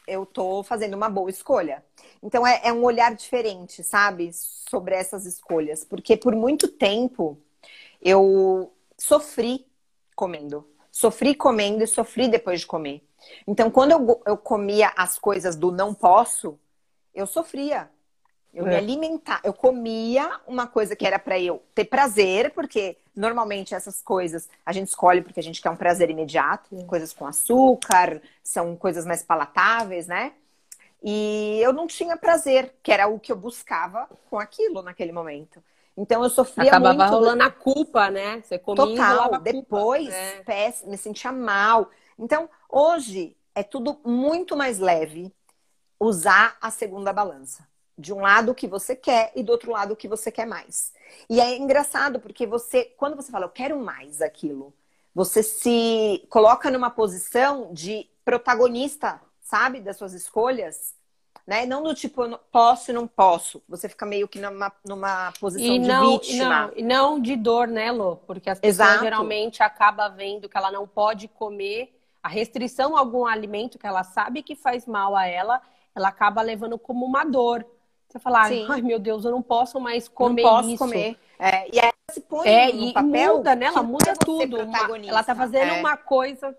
[0.06, 1.82] eu tô fazendo uma boa escolha.
[2.22, 7.38] Então é, é um olhar diferente, sabe, sobre essas escolhas, porque por muito tempo
[8.02, 9.66] eu sofri
[10.14, 10.68] comendo.
[10.92, 13.02] Sofri comendo e sofri depois de comer.
[13.48, 16.58] Então, quando eu, eu comia as coisas do não posso,
[17.14, 17.90] eu sofria.
[18.54, 18.70] Eu é.
[18.70, 24.00] me alimentava, eu comia uma coisa que era para eu ter prazer, porque normalmente essas
[24.00, 28.76] coisas a gente escolhe porque a gente quer um prazer imediato, coisas com açúcar, são
[28.76, 30.32] coisas mais palatáveis, né?
[31.02, 35.62] E eu não tinha prazer, que era o que eu buscava com aquilo naquele momento.
[35.96, 37.10] Então eu sofria Acabava muito.
[37.10, 38.40] rolando a culpa, né?
[38.40, 39.40] Você comia Total.
[39.40, 40.42] Depois, é.
[40.42, 41.90] péssimo, me sentia mal.
[42.18, 45.32] Então, hoje é tudo muito mais leve
[46.00, 47.66] usar a segunda balança.
[47.96, 50.46] De um lado o que você quer e do outro lado o que você quer
[50.46, 50.92] mais.
[51.30, 54.74] E é engraçado porque você, quando você fala, eu quero mais aquilo,
[55.14, 60.94] você se coloca numa posição de protagonista, sabe, das suas escolhas
[61.46, 61.66] né?
[61.66, 63.62] Não do tipo, eu posso e não posso.
[63.68, 66.72] Você fica meio que numa, numa posição e de não, vítima.
[66.74, 68.16] E não, não de dor, né, Lô?
[68.16, 69.04] Porque as pessoas Exato.
[69.04, 74.02] geralmente acabam vendo que ela não pode comer a restrição a algum alimento que ela
[74.02, 75.60] sabe que faz mal a ela,
[75.94, 77.66] ela acaba levando como uma dor.
[78.14, 80.78] Você fala, ai meu Deus, eu não posso mais comer não posso isso.
[80.78, 81.18] comer.
[81.36, 83.66] É, e aí ela se põe é, no e papel muda, né?
[83.66, 84.62] Ela muda tudo.
[84.62, 85.80] Uma, ela tá fazendo é.
[85.80, 86.56] uma coisa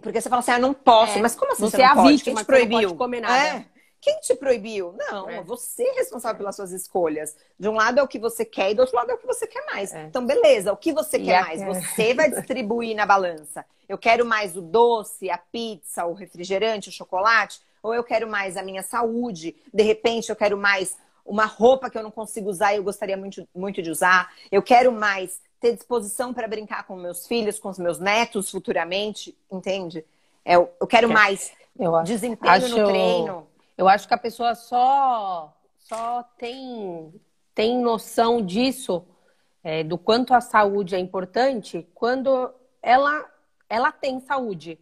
[0.00, 1.18] porque você fala assim, ah, não posso.
[1.18, 1.20] É.
[1.20, 2.08] Mas como assim você, você é a pode?
[2.08, 2.80] vítima, Quem te proibiu?
[2.80, 3.58] Não pode comer nada.
[3.58, 3.64] É.
[4.00, 4.94] Quem te proibiu?
[4.98, 5.42] Não, é.
[5.42, 7.36] você é responsável pelas suas escolhas.
[7.58, 9.26] De um lado é o que você quer e do outro lado é o que
[9.26, 9.92] você quer mais.
[9.92, 10.04] É.
[10.04, 11.62] Então, beleza, o que você quer mais?
[11.62, 13.64] Você vai distribuir na balança.
[13.88, 18.56] Eu quero mais o doce, a pizza, o refrigerante, o chocolate, ou eu quero mais
[18.56, 19.56] a minha saúde.
[19.72, 23.16] De repente, eu quero mais uma roupa que eu não consigo usar e eu gostaria
[23.16, 24.32] muito, muito de usar.
[24.50, 29.36] Eu quero mais ter disposição para brincar com meus filhos, com os meus netos futuramente,
[29.50, 30.04] entende?
[30.44, 33.46] É, eu, eu quero mais eu desempenho acho, no treino.
[33.78, 37.12] Eu acho que a pessoa só, só tem,
[37.54, 39.04] tem noção disso,
[39.62, 43.24] é, do quanto a saúde é importante, quando ela,
[43.68, 44.78] ela tem saúde.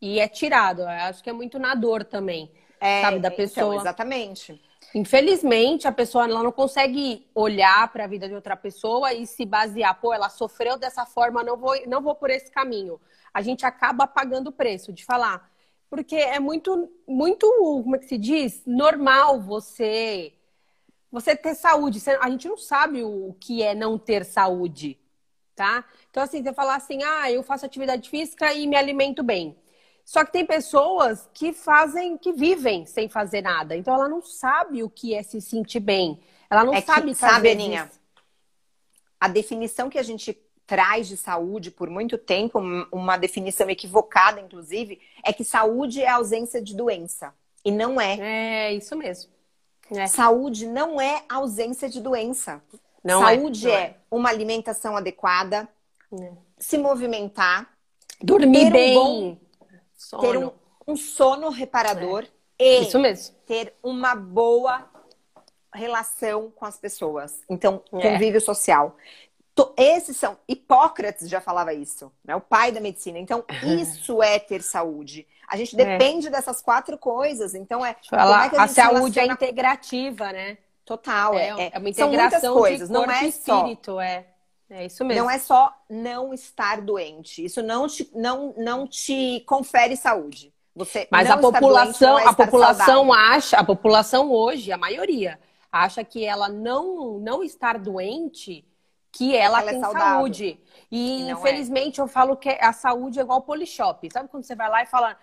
[0.00, 0.82] E é tirado.
[0.82, 2.50] Eu acho que é muito na dor também.
[2.80, 3.66] É, sabe, da então, pessoa.
[3.66, 4.60] Então, exatamente.
[4.94, 9.44] Infelizmente, a pessoa ela não consegue olhar para a vida de outra pessoa e se
[9.44, 13.00] basear, pô, ela sofreu dessa forma, não vou, não vou por esse caminho.
[13.32, 15.48] A gente acaba pagando o preço de falar,
[15.88, 17.46] porque é muito, muito,
[17.84, 20.32] como é que se diz, normal você,
[21.10, 22.02] você ter saúde.
[22.20, 24.98] A gente não sabe o que é não ter saúde,
[25.54, 25.84] tá?
[26.10, 29.56] Então assim, você falar assim, ah, eu faço atividade física e me alimento bem.
[30.10, 33.76] Só que tem pessoas que fazem, que vivem sem fazer nada.
[33.76, 36.18] Então ela não sabe o que é se sentir bem.
[36.50, 37.88] Ela não é sabe que, sabe, Aninha,
[39.20, 42.58] a definição que a gente traz de saúde por muito tempo,
[42.90, 47.32] uma definição equivocada, inclusive, é que saúde é ausência de doença.
[47.64, 48.18] E não é.
[48.18, 49.30] É, isso mesmo.
[49.92, 50.08] É.
[50.08, 52.60] Saúde não é ausência de doença.
[53.04, 55.68] Não é, saúde é, é, uma alimentação adequada,
[56.12, 56.32] é.
[56.58, 57.72] se movimentar,
[58.20, 58.94] dormir bem.
[58.94, 59.49] Bom
[60.00, 60.22] Sono.
[60.22, 60.50] Ter um,
[60.88, 62.26] um sono reparador
[62.58, 62.82] é.
[62.82, 63.14] e
[63.46, 64.88] ter uma boa
[65.74, 67.42] relação com as pessoas.
[67.50, 68.00] Então, é.
[68.00, 68.40] convívio é.
[68.40, 68.96] social.
[69.76, 70.38] Esses são.
[70.48, 72.34] Hipócrates já falava isso, né?
[72.34, 73.18] O pai da medicina.
[73.18, 75.26] Então, isso é ter saúde.
[75.46, 75.84] A gente é.
[75.84, 76.30] depende é.
[76.30, 77.54] dessas quatro coisas.
[77.54, 77.94] Então, é.
[78.08, 79.32] Falar, é a, a saúde relaciona...
[79.32, 80.56] é integrativa, né?
[80.82, 81.34] Total.
[81.34, 84.00] É, é, é uma integração são muitas coisas, não é espírito, só.
[84.00, 84.26] é.
[84.70, 85.24] É isso mesmo.
[85.24, 87.44] Não é só não estar doente.
[87.44, 90.54] Isso não te, não, não te confere saúde.
[90.74, 93.12] Você Mas a população, doente, a população saudável.
[93.12, 98.64] acha, a população hoje, a maioria, acha que ela não não estar doente,
[99.10, 100.60] que ela, ela é tem é saúde.
[100.88, 102.02] E, e infelizmente é.
[102.02, 104.08] eu falo que a saúde é igual polishop.
[104.12, 105.16] Sabe quando você vai lá e fala,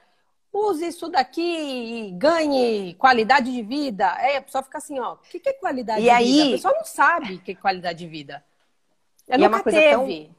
[0.52, 4.06] use isso daqui e ganhe qualidade de vida?
[4.20, 6.26] É, a pessoa fica assim, ó, o que, que é qualidade e de aí...
[6.26, 6.48] vida?
[6.48, 8.44] A pessoa não sabe o que é qualidade de vida.
[9.28, 9.92] Ela é uma coisa teve.
[9.96, 10.36] Tão...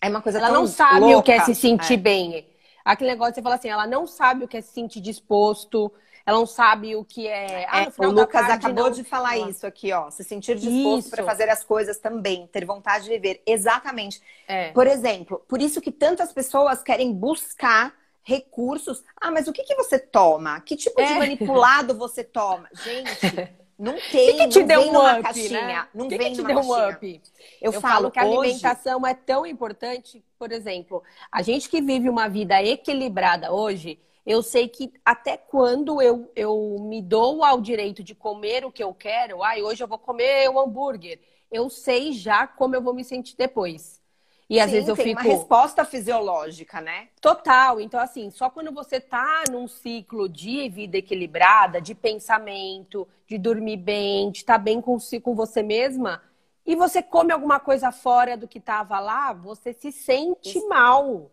[0.00, 1.18] É uma coisa ela tão não sabe louca.
[1.18, 1.96] o que é se sentir é.
[1.96, 2.46] bem.
[2.84, 5.92] Aquele negócio você fala assim, ela não sabe o que é se sentir disposto,
[6.24, 7.66] ela não sabe o que é.
[7.68, 8.90] Ah, é o Lucas tarde, acabou não...
[8.90, 10.10] de falar isso aqui, ó.
[10.10, 13.42] Se sentir disposto para fazer as coisas também, ter vontade de viver.
[13.46, 14.22] Exatamente.
[14.46, 14.70] É.
[14.72, 19.02] Por exemplo, por isso que tantas pessoas querem buscar recursos.
[19.18, 20.60] Ah, mas o que, que você toma?
[20.60, 21.18] Que tipo de é.
[21.18, 22.68] manipulado você toma?
[22.84, 23.56] Gente.
[23.78, 25.62] Não tem, que, que te não deu vem um numa up, caixinha.
[25.62, 25.88] Né?
[25.94, 27.22] Não que vem que te deu um up?
[27.60, 32.08] Eu, eu falo que a alimentação é tão importante, por exemplo, a gente que vive
[32.08, 38.02] uma vida equilibrada hoje, eu sei que até quando eu, eu me dou ao direito
[38.02, 42.12] de comer o que eu quero, ai, hoje eu vou comer o hambúrguer, eu sei
[42.12, 44.02] já como eu vou me sentir depois.
[44.48, 45.20] E às Sim, vezes eu tem fico.
[45.20, 47.08] uma resposta fisiológica, né?
[47.20, 47.80] Total.
[47.80, 53.76] Então, assim, só quando você tá num ciclo de vida equilibrada, de pensamento, de dormir
[53.76, 56.22] bem, de estar tá bem com, com você mesma,
[56.64, 60.68] e você come alguma coisa fora do que estava lá, você se sente Isso.
[60.68, 61.30] mal.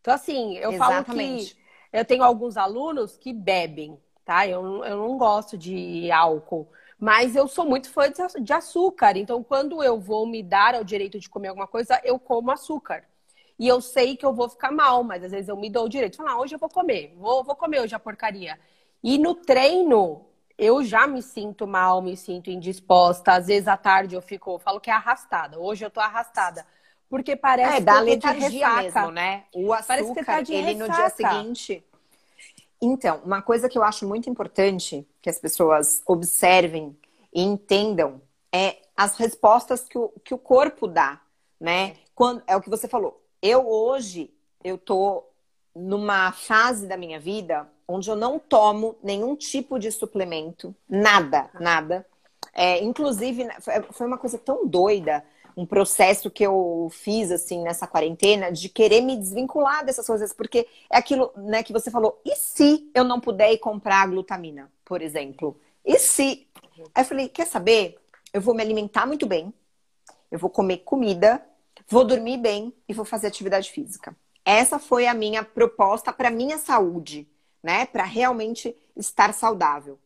[0.00, 0.78] Então, assim, eu Exatamente.
[0.78, 1.58] falo que
[1.92, 4.46] eu tenho alguns alunos que bebem, tá?
[4.46, 6.68] Eu, eu não gosto de álcool.
[6.98, 8.04] Mas eu sou muito fã
[8.40, 9.16] de açúcar.
[9.16, 13.04] Então, quando eu vou me dar ao direito de comer alguma coisa, eu como açúcar.
[13.58, 15.88] E eu sei que eu vou ficar mal, mas às vezes eu me dou o
[15.88, 18.58] direito de falar, ah, hoje eu vou comer, vou, vou comer hoje a porcaria.
[19.02, 23.32] E no treino, eu já me sinto mal, me sinto indisposta.
[23.32, 25.58] Às vezes à tarde eu fico, eu falo que é arrastada.
[25.58, 26.66] Hoje eu tô arrastada.
[27.08, 29.44] Porque parece é, que dá letargia mesmo, né?
[29.54, 31.84] O açúcar, tá ele no dia seguinte.
[32.80, 36.96] Então, uma coisa que eu acho muito importante que as pessoas observem
[37.32, 38.20] e entendam
[38.52, 41.20] é as respostas que o, que o corpo dá,
[41.60, 41.96] né?
[42.14, 43.22] Quando, é o que você falou.
[43.42, 45.24] Eu hoje, eu tô
[45.74, 52.06] numa fase da minha vida onde eu não tomo nenhum tipo de suplemento, nada, nada.
[52.52, 53.56] É, inclusive, né,
[53.92, 55.24] foi uma coisa tão doida,
[55.58, 60.68] um processo que eu fiz, assim, nessa quarentena, de querer me desvincular dessas coisas, porque
[60.90, 65.02] é aquilo, né, que você falou, e se eu não puder ir comprar glutamina, por
[65.02, 65.60] exemplo?
[65.84, 66.46] E se?
[66.94, 67.98] Aí eu falei, quer saber?
[68.32, 69.52] Eu vou me alimentar muito bem,
[70.30, 71.44] eu vou comer comida
[71.88, 74.14] vou dormir bem e vou fazer atividade física.
[74.44, 77.28] Essa foi a minha proposta para minha saúde,
[77.62, 77.86] né?
[77.86, 79.98] Para realmente estar saudável.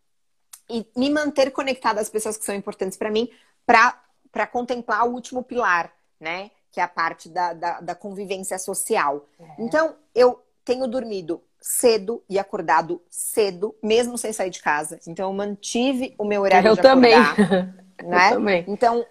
[0.70, 3.28] E me manter conectada às pessoas que são importantes para mim,
[3.66, 4.00] para
[4.46, 6.50] contemplar o último pilar, né?
[6.70, 9.26] Que é a parte da, da, da convivência social.
[9.38, 9.44] É.
[9.58, 14.98] Então, eu tenho dormido cedo e acordado cedo, mesmo sem sair de casa.
[15.06, 17.14] Então, eu mantive o meu horário eu de também.
[17.14, 17.82] acordar.
[18.02, 18.30] Né?
[18.30, 18.64] Eu também.
[18.66, 19.06] Então,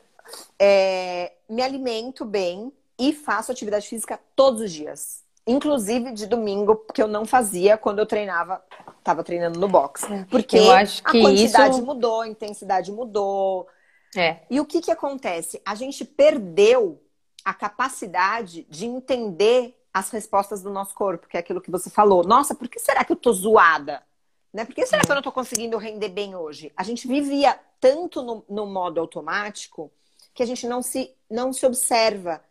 [0.60, 5.24] é, me alimento bem e faço atividade física todos os dias.
[5.48, 8.62] Inclusive de domingo, que eu não fazia quando eu treinava,
[9.00, 10.04] estava treinando no box.
[10.12, 11.86] É, porque a quantidade isso...
[11.86, 13.68] mudou, a intensidade mudou.
[14.16, 14.40] É.
[14.50, 15.62] E o que, que acontece?
[15.66, 17.02] A gente perdeu
[17.44, 22.24] a capacidade de entender as respostas do nosso corpo, que é aquilo que você falou.
[22.24, 24.04] Nossa, por que será que eu tô zoada?
[24.54, 24.66] Né?
[24.66, 26.72] Por que será que eu não tô conseguindo render bem hoje?
[26.76, 29.92] A gente vivia tanto no, no modo automático
[30.34, 32.42] que a gente não se, não se observa.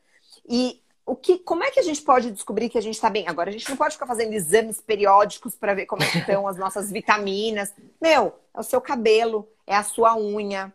[0.46, 3.26] E o que, como é que a gente pode descobrir que a gente está bem?
[3.26, 6.56] Agora, a gente não pode ficar fazendo exames periódicos para ver como é estão as
[6.56, 7.72] nossas vitaminas.
[8.00, 10.72] Meu, é o seu cabelo, é a sua unha,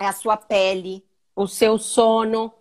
[0.00, 1.04] é a sua pele.
[1.36, 2.52] O seu sono.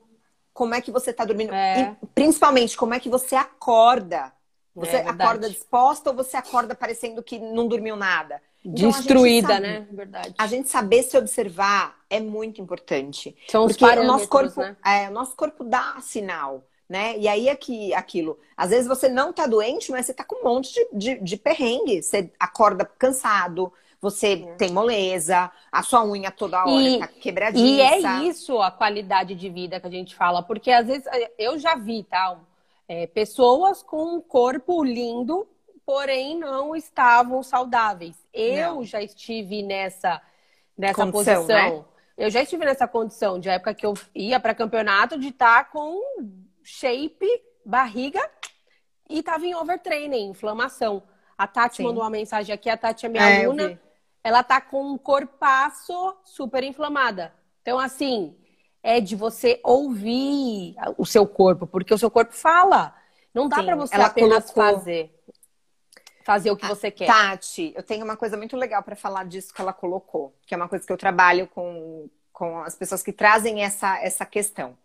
[0.54, 1.54] Como é que você está dormindo?
[1.54, 1.96] É.
[2.04, 4.32] E, principalmente, como é que você acorda?
[4.76, 8.42] Você é acorda disposta ou você acorda parecendo que não dormiu nada?
[8.64, 9.88] Então, Destruída, sabe, né?
[9.90, 10.36] Verdade.
[10.38, 13.36] A gente saber se observar é muito importante.
[13.48, 14.76] São os porque o nosso corpo, né?
[14.86, 17.18] é, o nosso corpo dá sinal, né?
[17.18, 18.38] E aí é que aquilo.
[18.58, 21.38] Às vezes você não tá doente, mas você tá com um monte de, de, de
[21.38, 22.04] perrengue.
[22.04, 24.56] Você acorda cansado, você é.
[24.56, 27.98] tem moleza, a sua unha toda hora e, tá quebradinha.
[27.98, 31.06] E é isso a qualidade de vida que a gente fala, porque às vezes
[31.38, 32.38] eu já vi, tá?
[32.88, 35.48] É, pessoas com um corpo lindo,
[35.86, 38.16] porém não estavam saudáveis.
[38.34, 38.84] Eu não.
[38.84, 40.22] já estive nessa,
[40.78, 41.78] nessa condição, posição.
[41.78, 41.86] Né?
[42.18, 45.70] Eu já estive nessa condição de época que eu ia para campeonato de estar tá
[45.70, 46.02] com
[46.64, 47.28] shape,
[47.66, 48.22] barriga
[49.10, 51.04] e estava em overtraining, inflamação.
[51.38, 51.84] A Tati Sim.
[51.84, 53.80] mandou uma mensagem aqui, a Tati é minha é, aluna.
[54.24, 57.34] Ela tá com um corpaço super inflamada.
[57.62, 58.36] Então, assim,
[58.84, 62.96] é de você ouvir o seu corpo, porque o seu corpo fala.
[63.34, 64.80] Não dá para você apenas colocou...
[64.80, 65.20] fazer
[66.30, 67.08] fazer o que você quer.
[67.08, 70.58] Tati, eu tenho uma coisa muito legal para falar disso que ela colocou, que é
[70.58, 74.78] uma coisa que eu trabalho com, com as pessoas que trazem essa, essa questão.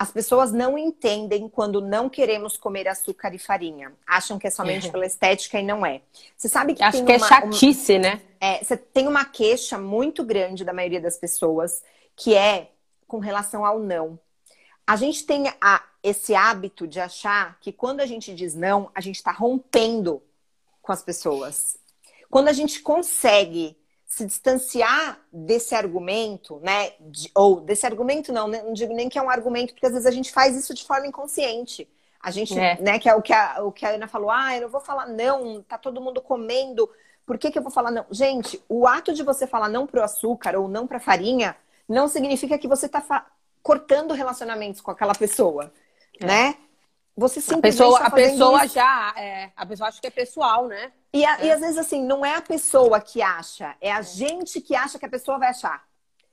[0.00, 3.92] As pessoas não entendem quando não queremos comer açúcar e farinha.
[4.06, 4.92] Acham que é somente uhum.
[4.92, 6.00] pela estética e não é.
[6.34, 8.22] Você sabe que Acho tem que é uma, é chatice, uma, né?
[8.40, 11.82] É, você tem uma queixa muito grande da maioria das pessoas,
[12.16, 12.70] que é
[13.06, 14.18] com relação ao não.
[14.86, 19.02] A gente tem a, esse hábito de achar que quando a gente diz não, a
[19.02, 20.22] gente está rompendo
[20.80, 21.76] com as pessoas.
[22.30, 23.76] Quando a gente consegue
[24.10, 26.90] se distanciar desse argumento, né?
[26.98, 28.60] De, ou desse argumento não, né?
[28.60, 30.84] não digo nem que é um argumento, porque às vezes a gente faz isso de
[30.84, 31.88] forma inconsciente.
[32.20, 32.76] A gente, é.
[32.82, 34.80] né, que é o que a, o que a Ana falou, ah, eu não vou
[34.80, 36.90] falar não, tá todo mundo comendo,
[37.24, 38.04] por que, que eu vou falar não?
[38.10, 41.56] Gente, o ato de você falar não pro açúcar ou não pra farinha
[41.88, 43.26] não significa que você tá
[43.62, 45.72] cortando relacionamentos com aquela pessoa,
[46.20, 46.26] é.
[46.26, 46.56] né?
[47.16, 48.74] Você simplesmente a pessoa, tá a pessoa isso.
[48.74, 50.92] já, é, a pessoa acha que é pessoal, né?
[51.12, 51.46] E, a, é.
[51.46, 54.98] e às vezes assim, não é a pessoa que acha, é a gente que acha
[54.98, 55.84] que a pessoa vai achar.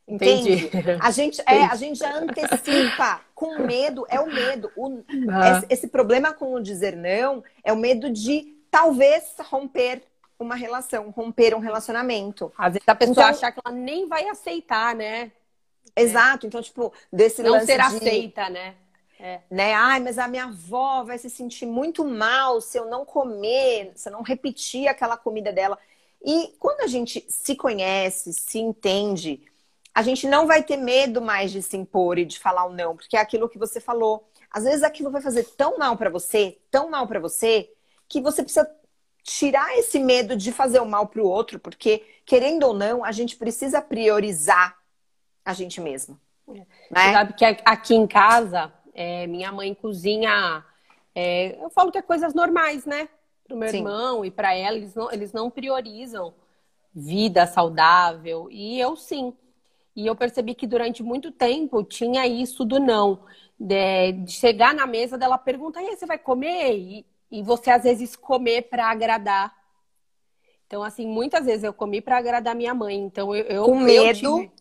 [0.07, 0.67] Entende?
[0.67, 0.97] Entendi.
[1.01, 4.71] A gente, é, a gente já antecipa com medo, é o medo.
[4.77, 5.57] O, ah.
[5.57, 10.01] esse, esse, problema com o dizer não é o medo de talvez romper
[10.39, 12.53] uma relação, romper um relacionamento.
[12.57, 15.31] Às vezes a pessoa então, achar que ela nem vai aceitar, né?
[15.93, 16.47] Exato.
[16.47, 17.81] Então, tipo, desse Não lance ser de...
[17.81, 18.75] aceita, né?
[19.19, 19.41] É.
[19.49, 19.73] Né?
[19.73, 24.09] Ai, mas a minha avó vai se sentir muito mal se eu não comer, se
[24.09, 25.77] eu não repetir aquela comida dela.
[26.23, 29.41] E quando a gente se conhece, se entende,
[29.93, 32.73] a gente não vai ter medo mais de se impor e de falar o um
[32.73, 34.29] não, porque é aquilo que você falou.
[34.51, 37.71] Às vezes aquilo vai fazer tão mal para você, tão mal para você,
[38.07, 38.69] que você precisa
[39.23, 43.11] tirar esse medo de fazer o mal para o outro, porque querendo ou não, a
[43.11, 44.77] gente precisa priorizar
[45.43, 46.19] a gente mesmo.
[46.47, 47.13] Né?
[47.13, 50.65] Sabe que aqui em casa, é, minha mãe cozinha.
[51.13, 53.07] É, eu falo que é coisas normais, né?
[53.45, 53.77] Para o meu Sim.
[53.77, 56.33] irmão e para ela, eles não, eles não priorizam
[56.93, 58.47] vida saudável.
[58.49, 59.33] E eu sim.
[59.95, 63.19] E eu percebi que durante muito tempo tinha isso do não.
[63.59, 66.77] De, de chegar na mesa dela perguntar, e aí, você vai comer?
[66.77, 69.55] E, e você às vezes comer para agradar.
[70.65, 72.97] Então, assim, muitas vezes eu comi para agradar minha mãe.
[72.97, 73.45] Então, eu.
[73.45, 74.39] eu Com medo.
[74.39, 74.51] tive...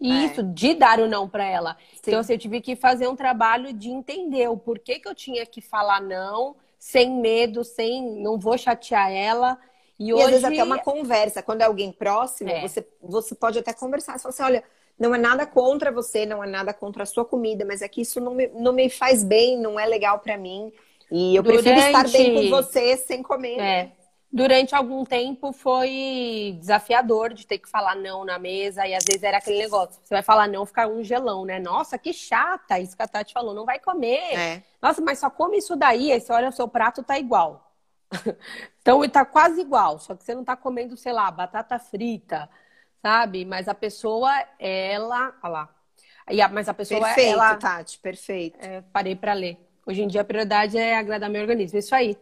[0.00, 0.44] Isso, é.
[0.44, 1.76] de dar o não para ela.
[1.94, 2.00] Sim.
[2.08, 5.46] Então, assim, eu tive que fazer um trabalho de entender o porquê que eu tinha
[5.46, 8.22] que falar não, sem medo, sem.
[8.22, 9.58] Não vou chatear ela.
[9.98, 10.24] E, e hoje...
[10.24, 11.42] às vezes até uma conversa.
[11.42, 12.60] Quando é alguém próximo, é.
[12.60, 14.18] você, você pode até conversar.
[14.18, 14.64] Você fala assim: olha,
[14.98, 18.02] não é nada contra você, não é nada contra a sua comida, mas é que
[18.02, 20.72] isso não me, não me faz bem, não é legal para mim.
[21.10, 21.62] E eu Durante...
[21.62, 23.58] prefiro estar bem com você sem comer.
[23.58, 23.92] É.
[24.36, 29.22] Durante algum tempo foi desafiador de ter que falar não na mesa, e às vezes
[29.22, 31.58] era aquele negócio: você vai falar não, ficar um gelão, né?
[31.58, 34.36] Nossa, que chata, isso que a Tati falou, não vai comer.
[34.36, 34.62] É.
[34.82, 37.72] Nossa, mas só come isso daí, aí você olha o seu prato, tá igual.
[38.78, 42.46] então, tá quase igual, só que você não tá comendo, sei lá, batata frita,
[43.00, 43.46] sabe?
[43.46, 45.34] Mas a pessoa, ela.
[45.42, 45.68] Olha lá.
[46.52, 47.00] Mas a pessoa.
[47.00, 48.58] Perfeito, ela, Tati, perfeito.
[48.60, 49.56] É, parei para ler.
[49.86, 51.78] Hoje em dia a prioridade é agradar meu organismo.
[51.78, 52.18] Isso aí.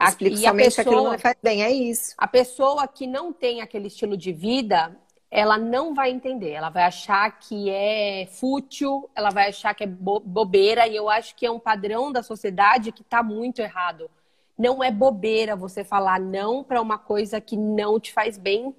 [0.00, 2.14] Explico e somente pessoa, aquilo não faz bem, é isso.
[2.16, 4.96] A pessoa que não tem aquele estilo de vida,
[5.30, 6.50] ela não vai entender.
[6.50, 11.34] Ela vai achar que é fútil, ela vai achar que é bobeira, e eu acho
[11.34, 14.08] que é um padrão da sociedade que está muito errado.
[14.56, 18.74] Não é bobeira você falar não para uma coisa que não te faz bem.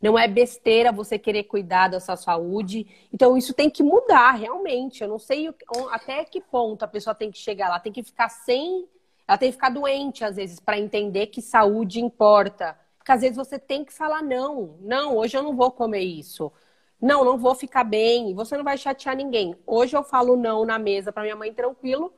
[0.00, 2.86] Não é besteira você querer cuidar da sua saúde.
[3.12, 5.02] Então, isso tem que mudar, realmente.
[5.02, 5.52] Eu não sei
[5.90, 7.80] até que ponto a pessoa tem que chegar lá.
[7.80, 8.86] Tem que ficar sem
[9.26, 12.78] ela tem que ficar doente, às vezes, para entender que saúde importa.
[12.98, 14.78] Porque às vezes você tem que falar não.
[14.80, 16.52] Não, hoje eu não vou comer isso.
[17.00, 18.34] Não, não vou ficar bem.
[18.34, 19.56] Você não vai chatear ninguém.
[19.66, 22.12] Hoje eu falo não na mesa para minha mãe tranquilo.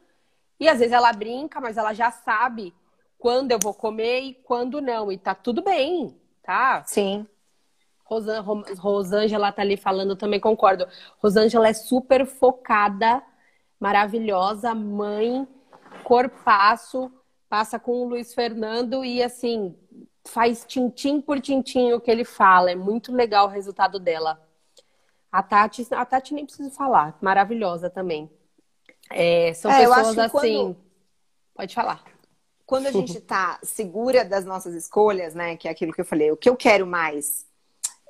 [0.58, 2.74] E às vezes ela brinca, mas ela já sabe
[3.18, 5.10] quando eu vou comer e quando não.
[5.10, 6.84] E tá tudo bem, tá?
[6.86, 7.26] Sim.
[8.04, 8.40] Rosan,
[8.78, 10.86] Rosângela tá ali falando, também concordo.
[11.18, 13.22] Rosângela é super focada,
[13.80, 15.46] maravilhosa, mãe
[16.06, 17.12] corpaço,
[17.48, 19.74] passa com o Luiz Fernando e assim,
[20.24, 22.70] faz tintim por tintim o que ele fala.
[22.70, 24.40] É muito legal o resultado dela.
[25.32, 28.30] A Tati, a Tati nem preciso falar, maravilhosa também.
[29.10, 30.30] É, são é, pessoas assim.
[30.30, 30.76] Quando...
[31.56, 32.04] Pode falar.
[32.64, 35.56] Quando a gente tá segura das nossas escolhas, né?
[35.56, 37.44] Que é aquilo que eu falei, o que eu quero mais,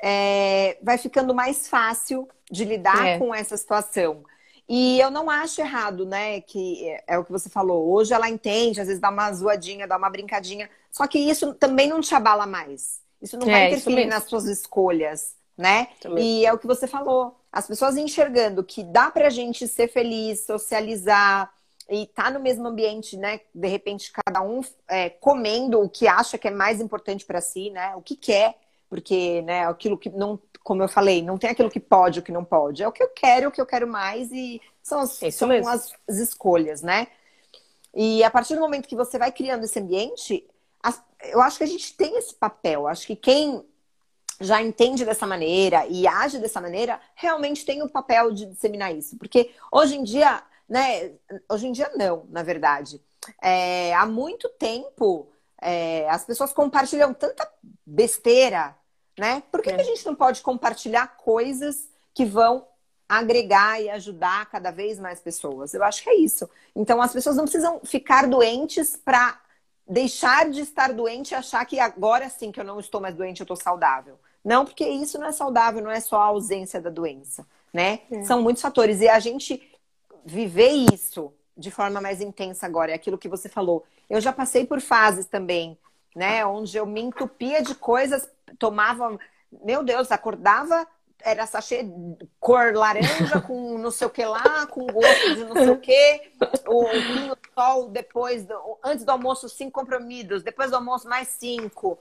[0.03, 3.18] é, vai ficando mais fácil de lidar é.
[3.18, 4.22] com essa situação.
[4.69, 6.41] E eu não acho errado, né?
[6.41, 7.89] Que é, é o que você falou.
[7.93, 10.69] Hoje ela entende, às vezes dá uma zoadinha, dá uma brincadinha.
[10.91, 13.01] Só que isso também não te abala mais.
[13.21, 15.89] Isso não é, vai interferir nas suas escolhas, né?
[16.19, 17.37] E é o que você falou.
[17.51, 21.51] As pessoas enxergando que dá pra gente ser feliz, socializar
[21.89, 23.41] e tá no mesmo ambiente, né?
[23.55, 27.71] De repente, cada um é, comendo o que acha que é mais importante para si,
[27.71, 27.95] né?
[27.95, 28.57] O que quer,
[28.89, 32.32] porque, né, aquilo que não como eu falei, não tem aquilo que pode, o que
[32.32, 32.82] não pode.
[32.82, 35.93] É o que eu quero, o que eu quero mais e são as, são as,
[36.09, 37.07] as escolhas, né?
[37.95, 40.45] E a partir do momento que você vai criando esse ambiente,
[40.82, 42.89] as, eu acho que a gente tem esse papel.
[42.89, 43.64] Acho que quem
[44.41, 49.16] já entende dessa maneira e age dessa maneira, realmente tem o papel de disseminar isso.
[49.16, 51.12] Porque hoje em dia, né?
[51.49, 53.01] Hoje em dia não, na verdade.
[53.41, 55.30] É, há muito tempo
[55.61, 57.48] é, as pessoas compartilham tanta
[57.84, 58.74] besteira
[59.18, 59.42] né?
[59.50, 59.74] Por que, é.
[59.74, 62.66] que a gente não pode compartilhar coisas que vão
[63.09, 65.72] agregar e ajudar cada vez mais pessoas?
[65.72, 66.48] Eu acho que é isso.
[66.74, 69.40] Então as pessoas não precisam ficar doentes para
[69.88, 73.40] deixar de estar doente e achar que agora sim que eu não estou mais doente,
[73.40, 74.18] eu estou saudável.
[74.44, 78.00] Não, porque isso não é saudável, não é só a ausência da doença, né?
[78.11, 78.22] É.
[78.24, 79.00] São muitos fatores.
[79.00, 79.72] E a gente
[80.24, 83.84] viver isso de forma mais intensa agora, é aquilo que você falou.
[84.09, 85.78] Eu já passei por fases também,
[86.14, 86.44] né?
[86.44, 88.28] Onde eu me entupia de coisas
[88.59, 89.18] tomava,
[89.64, 90.86] meu Deus, acordava,
[91.20, 91.84] era sachê
[92.38, 96.22] cor laranja com não sei o que lá, com gosto de não sei o que,
[96.66, 101.98] o vinho sol depois, do, antes do almoço cinco comprimidos, depois do almoço mais cinco.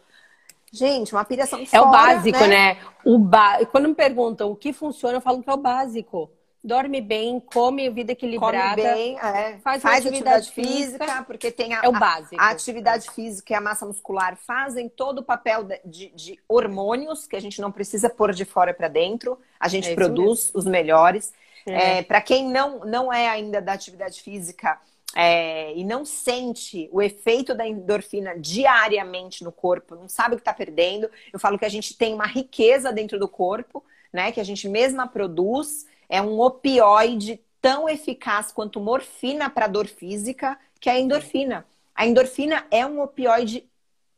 [0.71, 2.47] Gente, uma piração É o básico, né?
[2.47, 2.81] né?
[3.05, 3.65] O ba...
[3.67, 6.29] Quando me perguntam o que funciona, eu falo que é o básico.
[6.65, 8.81] Dorme bem, come vida equilibrada.
[8.81, 9.59] Come bem, é.
[9.59, 12.41] faz, faz atividade, atividade física, física, porque tem a, é o básico.
[12.41, 17.27] A, a atividade física e a massa muscular fazem todo o papel de, de hormônios
[17.27, 19.39] que a gente não precisa pôr de fora para dentro.
[19.59, 20.59] A gente é produz mesmo.
[20.59, 21.33] os melhores.
[21.67, 21.99] É.
[21.99, 24.79] é para quem não, não é ainda da atividade física,
[25.15, 30.41] é, e não sente o efeito da endorfina diariamente no corpo, não sabe o que
[30.41, 31.09] está perdendo.
[31.31, 34.33] Eu falo que a gente tem uma riqueza dentro do corpo, né?
[34.33, 35.85] Que a gente mesma produz.
[36.09, 41.65] É um opioide tão eficaz quanto morfina para dor física, que é a endorfina.
[41.93, 43.67] A endorfina é um opioide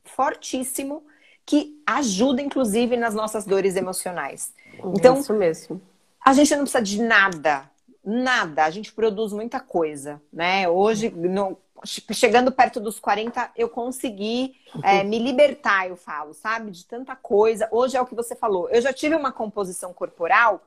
[0.04, 1.04] fortíssimo
[1.46, 4.54] que ajuda, inclusive, nas nossas dores emocionais.
[4.96, 5.82] Então, Isso mesmo.
[6.24, 7.70] A gente não precisa de nada
[8.10, 10.70] Nada, a gente produz muita coisa, né?
[10.70, 16.72] Hoje, no, chegando perto dos 40, eu consegui é, me libertar, eu falo, sabe?
[16.72, 17.68] De tanta coisa.
[17.70, 18.70] Hoje é o que você falou.
[18.70, 20.62] Eu já tive uma composição corporal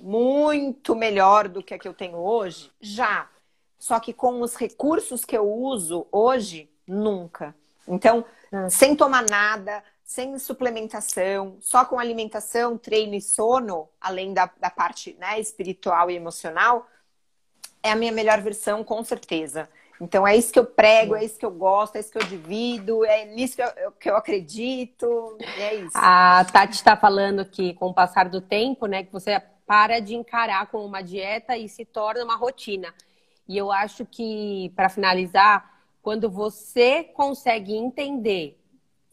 [0.00, 3.28] muito melhor do que a que eu tenho hoje, já.
[3.78, 7.54] Só que com os recursos que eu uso hoje, nunca.
[7.86, 8.70] Então, ah.
[8.70, 15.16] sem tomar nada, sem suplementação, só com alimentação, treino e sono, além da, da parte
[15.18, 16.86] né, espiritual e emocional,
[17.82, 19.68] é a minha melhor versão, com certeza.
[20.00, 22.24] Então é isso que eu prego, é isso que eu gosto, é isso que eu
[22.24, 25.92] divido, é nisso que eu, que eu acredito, é isso.
[25.94, 29.40] A Tati está falando que com o passar do tempo, né, que você
[29.72, 32.92] para de encarar como uma dieta e se torna uma rotina.
[33.48, 38.60] E eu acho que, para finalizar, quando você consegue entender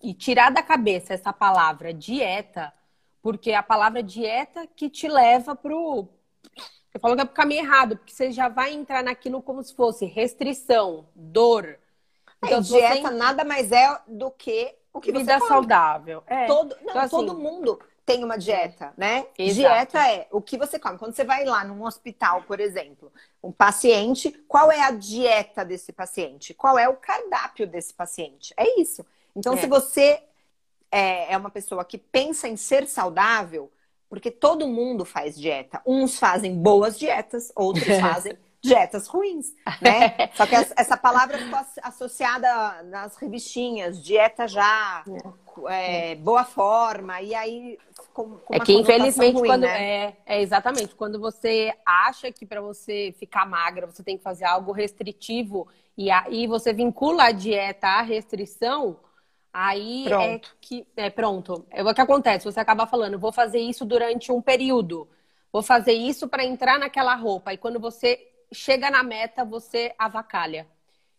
[0.03, 2.73] e tirar da cabeça essa palavra dieta,
[3.21, 6.09] porque a palavra dieta que te leva pro.
[6.91, 9.73] Você falou que é pro caminho errado, porque você já vai entrar naquilo como se
[9.73, 11.79] fosse restrição, dor.
[12.43, 13.13] Então, é, dieta você...
[13.15, 16.21] nada mais é do que o que Vida saudável.
[16.27, 16.47] É.
[16.47, 17.79] Todo, não, então, assim, todo mundo
[18.09, 19.27] tem uma dieta, né?
[19.37, 19.53] Exato.
[19.53, 20.97] Dieta é o que você come.
[20.97, 25.93] Quando você vai lá num hospital, por exemplo, um paciente, qual é a dieta desse
[25.93, 26.51] paciente?
[26.55, 28.51] Qual é o cardápio desse paciente?
[28.57, 29.05] É isso.
[29.35, 29.57] Então, é.
[29.57, 30.23] se você
[30.91, 33.71] é, é uma pessoa que pensa em ser saudável,
[34.09, 35.79] porque todo mundo faz dieta.
[35.85, 40.29] Uns fazem boas dietas, outros fazem dietas ruins, né?
[40.35, 45.03] Só que essa palavra ficou associada nas revistinhas, dieta já,
[45.67, 47.77] é, boa forma, e aí
[48.13, 49.83] com, com é que infelizmente ruim, quando né?
[49.83, 54.45] é, é exatamente quando você acha que para você ficar magra você tem que fazer
[54.45, 58.97] algo restritivo e aí você vincula a dieta à restrição
[59.51, 60.23] Aí é pronto.
[60.23, 60.87] é que.
[60.95, 61.65] É, pronto.
[61.71, 62.45] É o que acontece.
[62.45, 65.07] Você acaba falando, vou fazer isso durante um período.
[65.51, 67.53] Vou fazer isso para entrar naquela roupa.
[67.53, 70.67] E quando você chega na meta, você avacalha.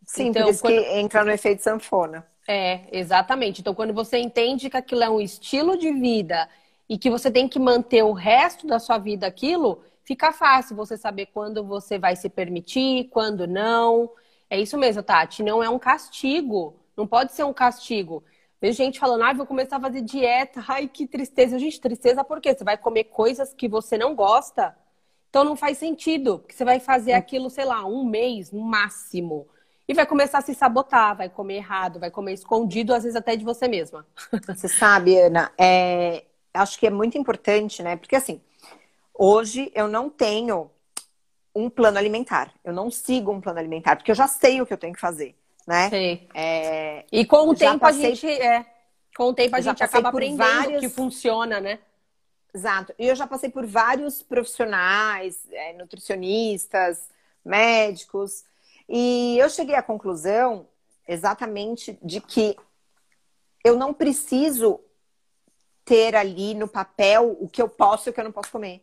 [0.04, 0.74] Sim, então, por isso quando...
[0.74, 2.26] que entra no efeito sanfona.
[2.48, 3.60] É, exatamente.
[3.60, 6.48] Então, quando você entende que aquilo é um estilo de vida
[6.88, 10.96] e que você tem que manter o resto da sua vida aquilo, fica fácil você
[10.96, 14.10] saber quando você vai se permitir, quando não.
[14.48, 15.42] É isso mesmo, Tati.
[15.42, 18.22] Não é um castigo não pode ser um castigo.
[18.60, 20.62] Vejo gente falando, ah, vou começar a fazer dieta.
[20.68, 21.58] Ai, que tristeza.
[21.58, 22.54] Gente, tristeza por quê?
[22.54, 24.76] Você vai comer coisas que você não gosta.
[25.30, 26.40] Então não faz sentido.
[26.40, 29.48] Porque você vai fazer aquilo, sei lá, um mês no máximo.
[29.88, 33.34] E vai começar a se sabotar, vai comer errado, vai comer escondido, às vezes até
[33.34, 34.06] de você mesma.
[34.46, 36.24] Você sabe, Ana, é...
[36.54, 37.96] acho que é muito importante, né?
[37.96, 38.40] Porque assim,
[39.12, 40.70] hoje eu não tenho
[41.52, 42.52] um plano alimentar.
[42.62, 45.00] Eu não sigo um plano alimentar, porque eu já sei o que eu tenho que
[45.00, 45.34] fazer
[45.70, 45.88] né?
[45.88, 46.28] Sei.
[46.34, 48.06] É, e com o tempo passei...
[48.06, 48.66] a gente é,
[49.16, 50.80] com o tempo a gente acaba aprendendo vários...
[50.80, 51.78] que funciona, né?
[52.52, 52.94] Exato.
[52.98, 57.08] E eu já passei por vários profissionais, é, nutricionistas,
[57.44, 58.44] médicos,
[58.88, 60.66] e eu cheguei à conclusão
[61.06, 62.56] exatamente de que
[63.64, 64.80] eu não preciso
[65.84, 68.82] ter ali no papel o que eu posso e o que eu não posso comer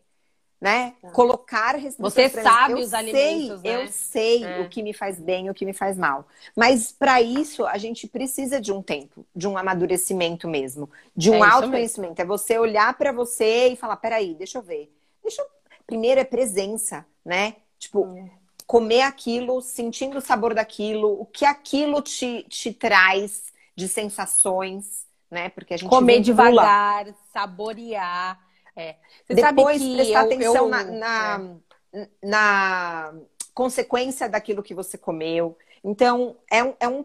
[0.60, 0.96] né?
[1.02, 1.12] Tá.
[1.12, 2.14] Colocar restrições.
[2.14, 3.84] Você sabe eu os sei, alimentos, né?
[3.84, 4.62] Eu sei é.
[4.62, 6.28] o que me faz bem e o que me faz mal.
[6.56, 11.46] Mas para isso a gente precisa de um tempo, de um amadurecimento mesmo, de um
[11.46, 12.22] é autoconhecimento.
[12.22, 14.92] É você olhar para você e falar, peraí, deixa eu ver.
[15.22, 15.48] Deixa eu...
[15.86, 17.56] Primeiro é presença, né?
[17.78, 18.30] Tipo, hum.
[18.66, 23.44] comer aquilo, sentindo o sabor daquilo, o que aquilo te, te traz
[23.76, 25.50] de sensações, né?
[25.50, 26.52] Porque a gente comer vincula...
[26.52, 28.47] devagar, saborear
[28.78, 28.96] é.
[29.28, 31.50] Você Depois prestar eu, atenção eu, na, na,
[31.94, 32.08] é.
[32.24, 33.14] na,
[33.54, 35.58] consequência daquilo que você comeu.
[35.84, 37.04] Então, é um, é um.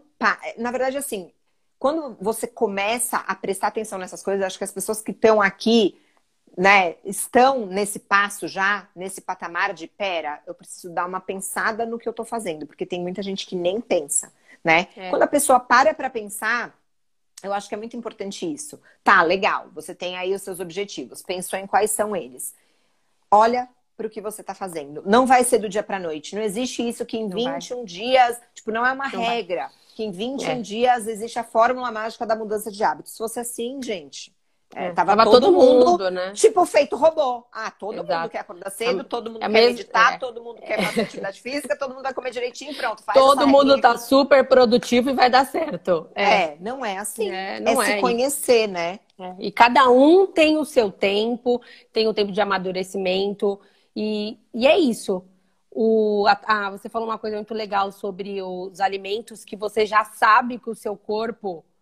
[0.57, 1.31] Na verdade, assim,
[1.79, 5.99] quando você começa a prestar atenção nessas coisas, acho que as pessoas que estão aqui,
[6.55, 11.97] né, estão nesse passo já, nesse patamar de pera, eu preciso dar uma pensada no
[11.97, 14.31] que eu estou fazendo, porque tem muita gente que nem pensa,
[14.63, 14.87] né?
[14.95, 15.09] É.
[15.09, 16.77] Quando a pessoa para para pensar,
[17.43, 18.79] eu acho que é muito importante isso.
[19.03, 22.55] Tá, legal, você tem aí os seus objetivos, pensou em quais são eles.
[23.29, 25.03] Olha para o que você está fazendo.
[25.05, 26.35] Não vai ser do dia para noite.
[26.35, 27.85] Não existe isso que em não 21 vai.
[27.85, 29.67] dias, tipo, não é uma não regra.
[29.67, 29.71] Vai.
[29.95, 30.61] Que em 21 é.
[30.61, 33.11] dias existe a fórmula mágica da mudança de hábitos.
[33.11, 34.35] Se fosse assim, gente,
[34.75, 36.31] é, tava, tava, todo, todo mundo, mundo, né?
[36.31, 37.45] tipo, feito robô.
[37.51, 38.21] Ah, todo Exato.
[38.21, 40.17] mundo quer acordar cedo, é, todo mundo é quer mesmo, meditar, é.
[40.17, 43.03] todo mundo quer fazer atividade física, todo mundo vai comer direitinho, pronto.
[43.13, 46.07] todo mundo tá super produtivo e vai dar certo.
[46.15, 47.29] É, é não é assim.
[47.29, 48.99] É, não é, se conhecer, né?
[49.39, 51.61] E cada um tem o seu tempo,
[51.91, 53.59] tem o tempo de amadurecimento.
[53.95, 55.23] E, e é isso.
[55.71, 60.59] O, a, você falou uma coisa muito legal sobre os alimentos que você já sabe
[60.59, 61.72] que o seu corpo é,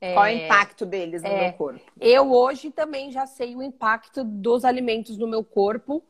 [0.00, 1.80] Qual é o impacto deles no é, meu corpo?
[2.00, 6.02] Eu hoje também já sei o impacto dos alimentos no meu corpo,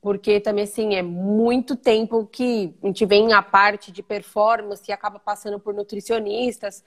[0.00, 4.92] porque também assim é muito tempo que a gente vem a parte de performance e
[4.92, 6.84] acaba passando por nutricionistas.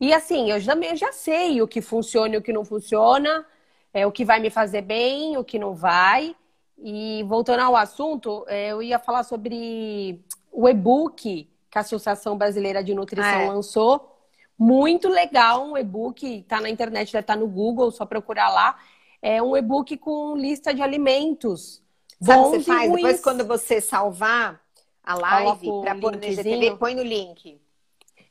[0.00, 3.46] E assim, eu também já sei o que funciona e o que não funciona,
[3.92, 6.34] é o que vai me fazer bem, o que não vai.
[6.78, 12.82] E voltando ao assunto, é, eu ia falar sobre o e-book que a Associação Brasileira
[12.82, 13.48] de Nutrição ah, é.
[13.48, 14.13] lançou
[14.58, 18.78] muito legal, um e-book, tá na internet, deve estar tá no Google, só procurar lá.
[19.20, 21.82] É um e-book com lista de alimentos.
[22.20, 22.92] Sabe que você faz?
[22.92, 24.60] Depois, quando você salvar
[25.02, 27.60] a live para pôr no IGTV, põe no link.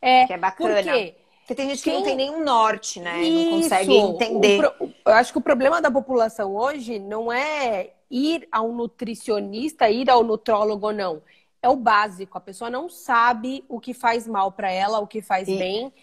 [0.02, 0.76] É, que é bacana.
[0.76, 1.16] Por quê?
[1.40, 2.00] Porque tem gente que Quem...
[2.00, 3.22] não tem nenhum norte, né?
[3.22, 3.52] Isso.
[3.52, 4.58] Não consegue entender.
[4.60, 4.94] Pro...
[5.06, 10.24] Eu acho que o problema da população hoje não é ir ao nutricionista, ir ao
[10.24, 11.22] nutrólogo ou não.
[11.62, 12.38] É o básico.
[12.38, 15.58] A pessoa não sabe o que faz mal para ela, o que faz e...
[15.58, 15.94] bem.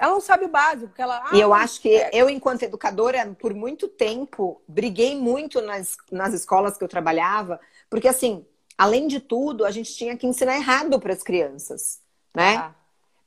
[0.00, 0.88] Ela não sabe o básico.
[0.88, 2.10] Porque ela, ah, e eu acho que é...
[2.14, 8.08] eu, enquanto educadora, por muito tempo, briguei muito nas, nas escolas que eu trabalhava, porque
[8.08, 8.46] assim,
[8.78, 12.00] além de tudo, a gente tinha que ensinar errado para as crianças,
[12.34, 12.56] né?
[12.56, 12.74] Ah.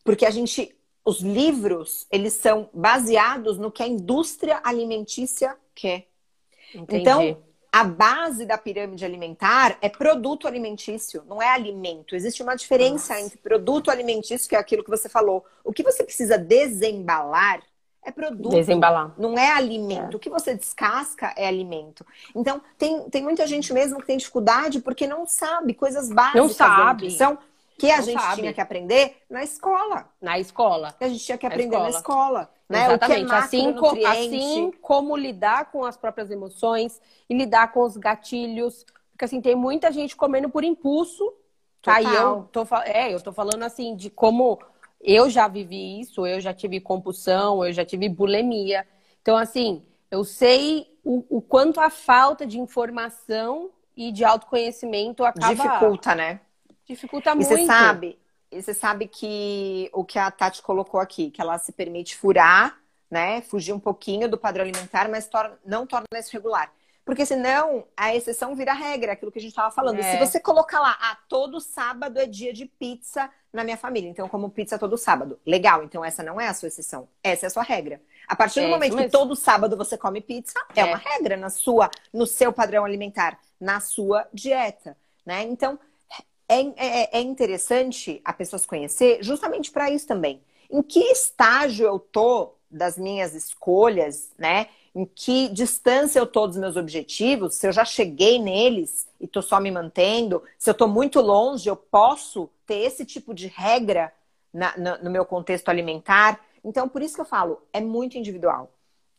[0.04, 6.08] Porque a gente, os livros, eles são baseados no que a indústria alimentícia quer.
[6.74, 7.02] Entendi.
[7.02, 7.44] Então,
[7.74, 12.16] a base da pirâmide alimentar é produto alimentício, não é alimento.
[12.16, 13.26] Existe uma diferença Nossa.
[13.26, 15.44] entre produto alimentício, que é aquilo que você falou.
[15.64, 17.64] O que você precisa desembalar
[18.06, 18.52] é produto.
[18.52, 19.16] Desembalar.
[19.18, 20.14] Não é alimento.
[20.14, 20.16] É.
[20.16, 22.06] O que você descasca é alimento.
[22.36, 26.50] Então, tem, tem muita gente mesmo que tem dificuldade porque não sabe coisas básicas não
[26.50, 27.10] sabe.
[27.78, 28.42] Que a não gente sabe.
[28.42, 30.10] tinha que aprender na escola.
[30.22, 30.94] Na escola.
[30.94, 31.90] Que a gente tinha que aprender na escola.
[31.90, 32.86] Na escola né?
[32.86, 33.32] Exatamente.
[33.32, 38.86] É assim, co assim como lidar com as próprias emoções e lidar com os gatilhos.
[39.12, 41.34] Porque assim, tem muita gente comendo por impulso.
[41.82, 42.02] Tá?
[42.02, 44.58] E eu tô, é, eu tô falando assim de como
[45.02, 48.88] eu já vivi isso, eu já tive compulsão, eu já tive bulimia.
[49.22, 55.54] Então, assim, eu sei o, o quanto a falta de informação e de autoconhecimento acaba.
[55.54, 56.40] Dificulta, né?
[56.88, 57.48] Dificulta e muito.
[57.48, 58.20] Você sabe,
[58.52, 62.78] e você sabe que o que a Tati colocou aqui, que ela se permite furar,
[63.10, 63.42] né?
[63.42, 66.72] Fugir um pouquinho do padrão alimentar, mas torna, não torna isso regular.
[67.06, 70.00] Porque senão a exceção vira regra, aquilo que a gente estava falando.
[70.00, 70.04] É.
[70.04, 74.28] Se você colocar lá, ah, todo sábado é dia de pizza na minha família, então
[74.30, 75.40] como pizza todo sábado.
[75.46, 78.02] Legal, então essa não é a sua exceção, essa é a sua regra.
[78.28, 80.80] A partir do é, momento que todo sábado você come pizza, é.
[80.80, 85.44] é uma regra na sua, no seu padrão alimentar, na sua dieta, né?
[85.44, 85.78] Então,
[86.48, 90.42] é, é, é interessante a pessoa se conhecer justamente para isso também.
[90.70, 94.68] Em que estágio eu tô das minhas escolhas, né?
[94.96, 97.56] Em que distância eu tô dos meus objetivos?
[97.56, 101.70] Se eu já cheguei neles e tô só me mantendo, se eu tô muito longe,
[101.70, 104.14] eu posso ter esse tipo de regra
[104.54, 106.40] na, na, no meu contexto alimentar.
[106.64, 108.72] Então, por isso que eu falo, é muito individual.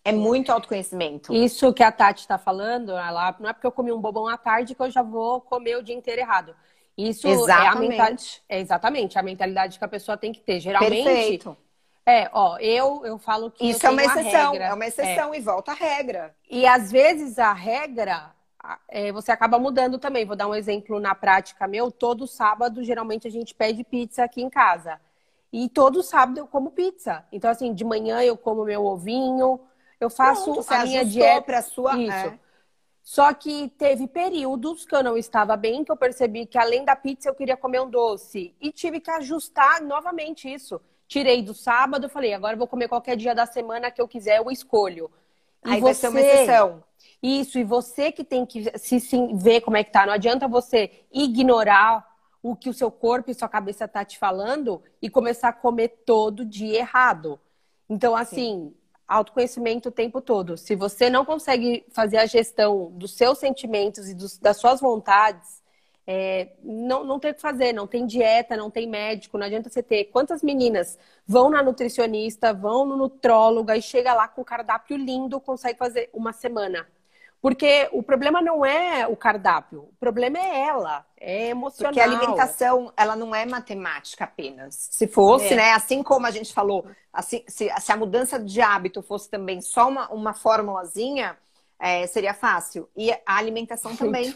[0.05, 1.33] É muito autoconhecimento.
[1.33, 4.37] Isso que a Tati está falando, ela, não é porque eu comi um bobão à
[4.37, 6.55] tarde que eu já vou comer o dia inteiro errado.
[6.97, 7.65] Isso exatamente.
[7.65, 8.43] é a mentalidade.
[8.49, 10.61] É exatamente a mentalidade que a pessoa tem que ter.
[10.61, 11.05] Geralmente.
[11.05, 11.57] Perfeito.
[12.07, 13.69] É, ó, eu, eu falo que.
[13.69, 15.39] Isso é uma exceção, é uma exceção é.
[15.39, 16.35] e volta a regra.
[16.51, 18.31] E às vezes a regra
[18.89, 20.25] é, você acaba mudando também.
[20.25, 21.91] Vou dar um exemplo na prática meu.
[21.91, 25.01] Todo sábado, geralmente, a gente pede pizza aqui em casa.
[25.53, 27.25] E todo sábado eu como pizza.
[27.31, 29.61] Então, assim, de manhã eu como meu ovinho,
[30.01, 31.43] eu faço Pronto, a minha dieta.
[31.43, 31.97] Pra sua...
[31.97, 32.13] Isso.
[32.13, 32.39] É.
[33.05, 36.97] Só que teve períodos que eu não estava bem, que eu percebi que além da
[36.97, 38.55] pizza eu queria comer um doce.
[38.59, 40.81] E tive que ajustar novamente isso.
[41.07, 44.39] Tirei do sábado, falei, agora eu vou comer qualquer dia da semana que eu quiser,
[44.39, 45.11] eu escolho.
[45.67, 45.83] E Aí você...
[45.83, 46.85] vai ser uma exceção.
[47.23, 50.07] Isso, e você que tem que se, se ver como é que tá.
[50.07, 52.11] Não adianta você ignorar
[52.43, 55.89] o que o seu corpo e sua cabeça tá te falando e começar a comer
[56.07, 57.39] todo dia errado.
[57.87, 60.57] Então, assim, Sim autoconhecimento o tempo todo.
[60.57, 65.63] Se você não consegue fazer a gestão dos seus sentimentos e dos, das suas vontades,
[66.07, 69.71] é, não, não tem o que fazer, não tem dieta, não tem médico, não adianta
[69.71, 70.05] você ter.
[70.07, 75.41] Quantas meninas vão na nutricionista, vão no nutrólogo e chega lá com um cardápio lindo,
[75.41, 76.87] consegue fazer uma semana.
[77.45, 81.93] Porque o problema não é o cardápio, o problema é ela, é emocional.
[81.93, 84.89] Porque a alimentação, ela não é matemática apenas.
[84.91, 85.57] Se fosse, é.
[85.57, 89.61] né, assim como a gente falou, assim, se, se, a mudança de hábito fosse também
[89.61, 91.37] só uma, uma formulazinha,
[91.79, 92.89] é, seria fácil.
[92.97, 94.35] E a alimentação também.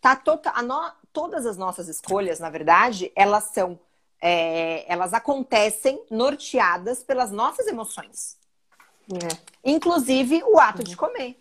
[0.00, 3.78] Tá tota, no, todas as nossas escolhas, na verdade, elas são,
[4.20, 8.36] é, elas acontecem norteadas pelas nossas emoções.
[9.12, 9.38] É.
[9.64, 11.38] Inclusive o ato de comer.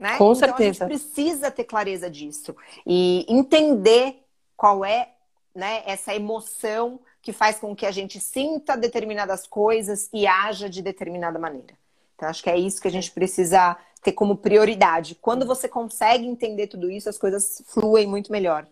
[0.00, 0.16] Né?
[0.16, 0.86] Com então, certeza.
[0.86, 4.24] A gente precisa ter clareza disso e entender
[4.56, 5.10] qual é
[5.54, 10.80] né, essa emoção que faz com que a gente sinta determinadas coisas e haja de
[10.80, 11.74] determinada maneira.
[12.16, 15.14] Então, acho que é isso que a gente precisa ter como prioridade.
[15.16, 18.66] Quando você consegue entender tudo isso, as coisas fluem muito melhor.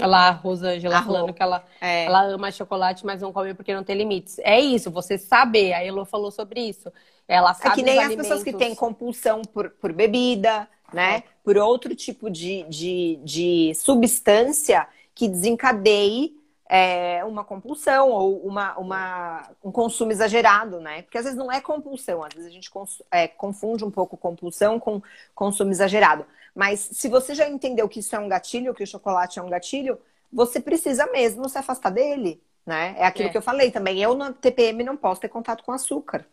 [0.00, 2.06] Lá, a Rosângela a falando que ela, é.
[2.06, 4.38] ela ama chocolate, mas não come porque não tem limites.
[4.38, 5.74] É isso, você saber.
[5.74, 6.90] A Elo falou sobre isso.
[7.28, 8.28] Ela sabe é que nem as alimentos...
[8.28, 11.16] pessoas que têm compulsão por, por bebida, né?
[11.16, 11.22] É.
[11.44, 16.40] Por outro tipo de, de, de substância que desencadeie
[16.74, 21.02] é, uma compulsão ou uma, uma, um consumo exagerado, né?
[21.02, 24.16] Porque às vezes não é compulsão, às vezes a gente cons, é, confunde um pouco
[24.16, 25.02] compulsão com
[25.34, 26.24] consumo exagerado.
[26.54, 29.48] Mas se você já entendeu que isso é um gatilho, que o chocolate é um
[29.48, 29.98] gatilho,
[30.32, 32.94] você precisa mesmo se afastar dele, né?
[32.98, 33.32] É aquilo é.
[33.32, 34.00] que eu falei também.
[34.00, 36.26] Eu na TPM não posso ter contato com açúcar.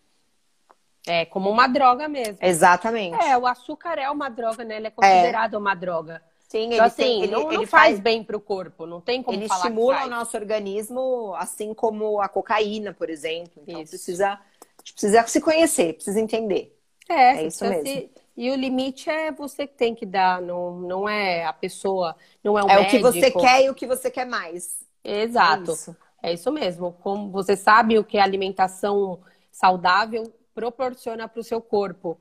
[1.07, 2.37] É, como uma droga mesmo.
[2.41, 3.21] Exatamente.
[3.23, 4.77] É, o açúcar é uma droga, né?
[4.77, 5.57] Ele é considerado é.
[5.57, 6.21] uma droga.
[6.49, 8.99] Sim, então, ele, assim, tem, ele, não, ele faz, faz bem para o corpo, não
[8.99, 13.61] tem como ele falar estimula o nosso organismo, assim como a cocaína, por exemplo.
[13.67, 13.91] Então isso.
[13.91, 14.39] precisa, a
[14.79, 16.75] gente precisa se conhecer, precisa entender.
[17.07, 17.85] É, é isso mesmo.
[17.85, 18.09] Se...
[18.39, 22.57] E o limite é você que tem que dar, não, não é a pessoa, não
[22.57, 22.79] é o É médico.
[22.79, 24.79] o que você quer e o que você quer mais.
[25.03, 25.71] Exato.
[25.71, 25.95] É isso.
[26.23, 26.93] é isso mesmo.
[26.93, 29.21] Como você sabe o que é alimentação
[29.51, 32.19] saudável proporciona para o seu corpo.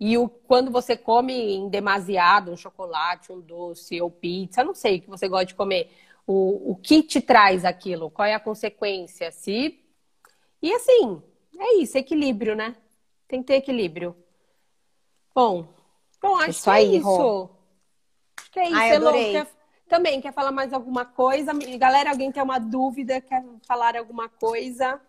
[0.00, 4.98] E o, quando você come em demasiado um chocolate, um doce ou pizza, não sei
[4.98, 5.90] o que você gosta de comer,
[6.26, 8.10] o, o que te traz aquilo?
[8.10, 9.32] Qual é a consequência?
[9.32, 9.80] Se
[10.62, 11.22] E assim,
[11.58, 12.76] é isso, equilíbrio, né?
[13.28, 14.16] Tem que ter equilíbrio.
[15.38, 15.68] Bom,
[16.20, 17.06] bom acho isso que é aí, isso.
[17.06, 17.50] Rô.
[18.40, 19.12] Acho que é isso, Ai, Elô.
[19.12, 19.46] Quer,
[19.88, 21.52] também quer falar mais alguma coisa?
[21.78, 25.00] Galera, alguém tem uma dúvida, quer falar alguma coisa?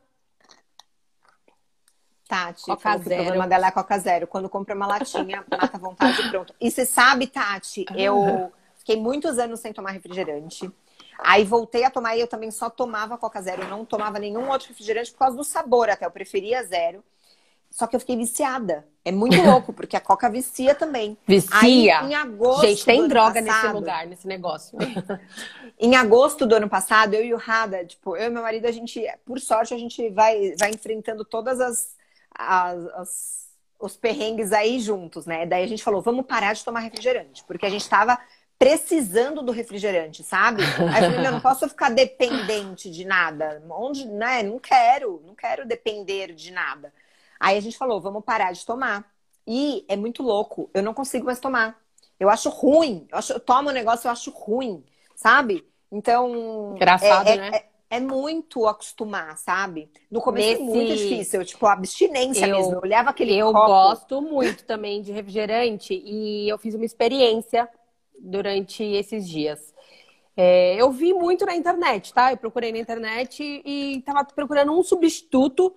[2.27, 3.21] Tati, Coca zero.
[3.21, 4.27] o problema dela é Coca Zero.
[4.27, 6.53] Quando compra uma latinha, mata a vontade e pronto.
[6.61, 10.71] E você sabe, Tati, eu fiquei muitos anos sem tomar refrigerante.
[11.17, 13.63] Aí voltei a tomar e eu também só tomava Coca Zero.
[13.63, 16.05] Eu não tomava nenhum outro refrigerante por causa do sabor até.
[16.05, 17.03] Eu preferia zero.
[17.69, 18.87] Só que eu fiquei viciada.
[19.05, 21.17] É muito louco, porque a Coca vicia também.
[21.27, 21.57] Vicia.
[21.61, 22.67] Aí, em agosto.
[22.67, 24.77] Gente, tem droga passado, nesse lugar, nesse negócio.
[25.79, 28.71] em agosto do ano passado, eu e o Rada, tipo, eu e meu marido, a
[28.71, 31.99] gente, por sorte, a gente vai, vai enfrentando todas as
[32.39, 33.47] as, as,
[33.79, 35.45] os perrengues aí juntos, né?
[35.45, 38.17] Daí a gente falou, vamos parar de tomar refrigerante, porque a gente estava
[38.57, 40.63] precisando do refrigerante, sabe?
[40.93, 43.63] Aí eu falei, eu não posso ficar dependente de nada.
[43.69, 44.43] Onde, né?
[44.43, 46.93] Não quero, não quero depender de nada.
[47.39, 49.09] Aí a gente falou, vamos parar de tomar.
[49.47, 51.79] E é muito louco, eu não consigo mais tomar.
[52.19, 53.07] Eu acho ruim.
[53.09, 54.83] Eu, acho, eu tomo um negócio, eu acho ruim,
[55.15, 55.65] sabe?
[55.91, 56.73] Então.
[56.75, 57.51] Engraçado, é, é, né?
[57.53, 59.89] É, é muito acostumar, sabe?
[60.11, 60.61] No começo Nesse...
[60.61, 62.73] é muito difícil, tipo, abstinência eu, mesmo.
[62.73, 63.65] Eu olhava aquele Eu copo...
[63.65, 67.67] gosto muito também de refrigerante e eu fiz uma experiência
[68.19, 69.73] durante esses dias.
[70.35, 72.31] É, eu vi muito na internet, tá?
[72.31, 75.75] Eu procurei na internet e estava procurando um substituto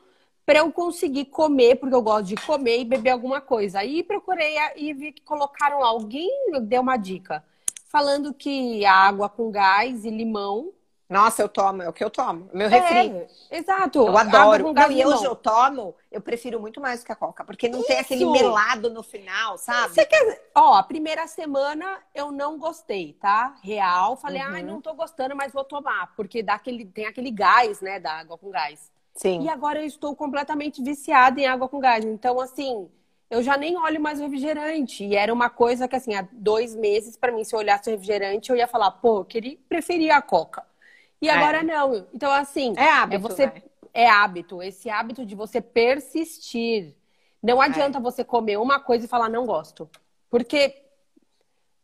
[0.52, 3.78] para eu conseguir comer, porque eu gosto de comer e beber alguma coisa.
[3.78, 6.28] Aí procurei e vi que colocaram lá, alguém
[6.64, 7.42] deu uma dica,
[7.90, 10.74] falando que água com gás e limão
[11.08, 12.48] nossa, eu tomo, é o que eu tomo.
[12.54, 13.28] Meu refri.
[13.50, 13.98] É, exato.
[13.98, 14.72] Eu adoro.
[14.72, 17.80] Não, e hoje eu tomo, eu prefiro muito mais do que a Coca, porque não
[17.80, 17.88] Isso.
[17.88, 19.92] tem aquele melado no final, sabe?
[19.92, 20.50] Você quer.
[20.54, 23.54] Ó, a primeira semana eu não gostei, tá?
[23.62, 24.16] Real.
[24.16, 24.54] Falei, uhum.
[24.54, 26.14] ai, não tô gostando, mas vou tomar.
[26.16, 28.91] Porque dá aquele, tem aquele gás, né, da água com gás.
[29.14, 29.42] Sim.
[29.42, 32.04] E agora eu estou completamente viciada em água com gás.
[32.04, 32.88] Então, assim,
[33.30, 35.04] eu já nem olho mais o refrigerante.
[35.04, 37.92] E era uma coisa que, assim, há dois meses, para mim, se eu olhasse o
[37.92, 40.64] refrigerante, eu ia falar, pô, eu queria, preferia a Coca.
[41.20, 41.32] E é.
[41.32, 41.62] agora é.
[41.62, 42.06] não.
[42.12, 42.74] Então, assim.
[42.76, 43.14] É hábito.
[43.14, 43.62] É, você, né?
[43.94, 44.62] é hábito.
[44.62, 46.94] Esse hábito de você persistir.
[47.42, 47.66] Não é.
[47.66, 48.00] adianta é.
[48.00, 49.88] você comer uma coisa e falar, não gosto.
[50.28, 50.76] Porque.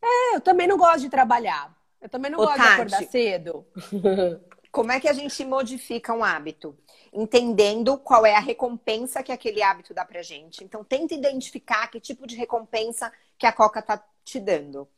[0.01, 1.77] É, eu também não gosto de trabalhar.
[2.01, 3.67] Eu também não Ô, gosto Tati, de acordar cedo.
[4.71, 6.77] Como é que a gente modifica um hábito?
[7.21, 10.63] Entendendo qual é a recompensa que aquele hábito dá pra gente.
[10.63, 14.89] Então, tenta identificar que tipo de recompensa que a Coca tá te dando.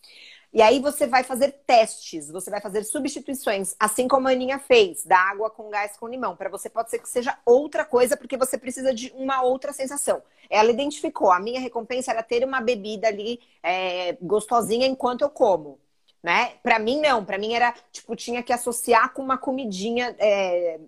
[0.53, 5.05] E aí você vai fazer testes, você vai fazer substituições, assim como a Aninha fez,
[5.05, 6.37] da água com gás com limão.
[6.37, 10.21] Para você pode ser que seja outra coisa, porque você precisa de uma outra sensação.
[10.51, 15.79] Ela identificou, a minha recompensa era ter uma bebida ali é, gostosinha enquanto eu como.
[16.23, 16.55] Né?
[16.63, 17.25] Para mim, não.
[17.25, 20.15] Para mim era, tipo, tinha que associar com uma comidinha.
[20.19, 20.81] É,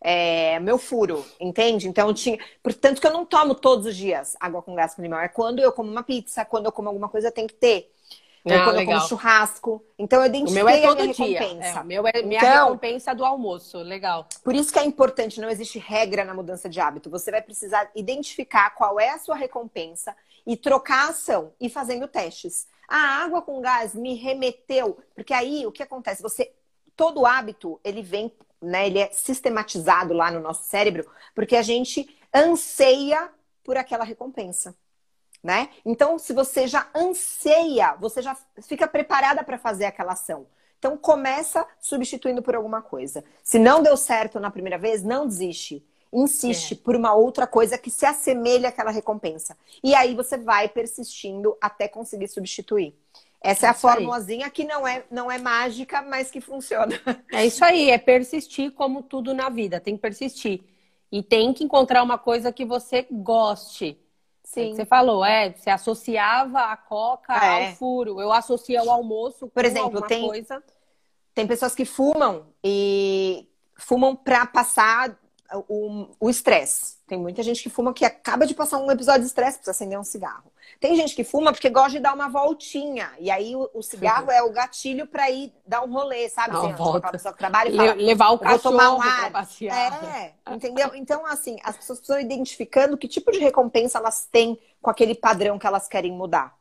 [0.00, 1.88] é, meu furo, entende?
[1.88, 2.38] Então tinha.
[2.62, 5.18] Portanto, que eu não tomo todos os dias água com gás com limão.
[5.18, 7.92] É quando eu como uma pizza, quando eu como alguma coisa, tem que ter.
[8.46, 8.94] Ah, quando legal.
[8.94, 9.84] eu como churrasco.
[9.98, 11.40] Então eu identifiquei o meu é todo a minha dia.
[11.40, 11.80] recompensa.
[11.80, 13.78] É, meu é minha então, recompensa do almoço.
[13.78, 14.26] Legal.
[14.42, 17.10] Por isso que é importante, não existe regra na mudança de hábito.
[17.10, 22.08] Você vai precisar identificar qual é a sua recompensa e trocar a ação e fazendo
[22.08, 22.66] testes.
[22.88, 26.22] A água com gás me remeteu, porque aí o que acontece?
[26.22, 26.52] Você
[26.96, 28.30] todo hábito, ele vem,
[28.60, 33.30] né, ele é sistematizado lá no nosso cérebro, porque a gente anseia
[33.64, 34.74] por aquela recompensa
[35.42, 35.70] né?
[35.84, 40.46] Então, se você já anseia, você já fica preparada para fazer aquela ação.
[40.78, 43.24] Então, começa substituindo por alguma coisa.
[43.42, 45.84] Se não deu certo na primeira vez, não desiste.
[46.12, 46.76] Insiste é.
[46.76, 49.56] por uma outra coisa que se assemelhe àquela recompensa.
[49.82, 52.94] E aí você vai persistindo até conseguir substituir.
[53.42, 56.94] Essa é, é a formulazinha que não é, não é mágica, mas que funciona.
[57.32, 60.62] É isso aí, é persistir como tudo na vida, tem que persistir.
[61.10, 63.98] E tem que encontrar uma coisa que você goste.
[64.44, 64.74] Sim.
[64.74, 67.68] Você falou, é, você associava a coca é.
[67.68, 68.20] ao furo.
[68.20, 70.62] Eu associo ao almoço Por exemplo, tem, coisa.
[71.34, 75.18] Tem pessoas que fumam e fumam para passar
[75.66, 76.99] o estresse.
[77.10, 79.98] Tem muita gente que fuma que acaba de passar um episódio de estresse, precisa acender
[79.98, 80.44] um cigarro.
[80.78, 83.10] Tem gente que fuma porque gosta de dar uma voltinha.
[83.18, 86.56] E aí o, o cigarro é o gatilho para ir dar um rolê, sabe?
[86.56, 87.10] Assim, volta.
[87.10, 89.32] pessoa que trabalha e fala, levar o cachorro tomar um ar.
[89.60, 90.92] É, entendeu?
[90.94, 95.58] Então, assim, as pessoas precisam identificando que tipo de recompensa elas têm com aquele padrão
[95.58, 96.59] que elas querem mudar.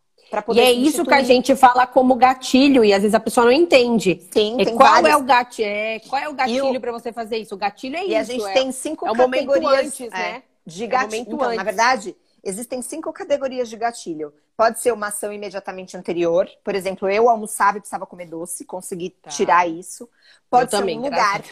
[0.54, 3.52] E é isso que a gente fala como gatilho, e às vezes a pessoa não
[3.52, 4.22] entende.
[4.32, 5.14] Sim, é, qual várias...
[5.14, 5.68] é o gatilho?
[5.68, 7.56] É, qual é o gatilho para você fazer isso?
[7.56, 8.12] O gatilho é e isso.
[8.12, 10.36] E a gente é, tem cinco é categorias antes, né?
[10.38, 11.16] É, de gatilho.
[11.16, 14.34] É então, na verdade, Existem cinco categorias de gatilho.
[14.56, 16.50] Pode ser uma ação imediatamente anterior.
[16.64, 19.30] Por exemplo, eu almoçava e precisava comer doce, consegui tá.
[19.30, 20.10] tirar isso.
[20.50, 21.44] Pode eu ser também, um lugar.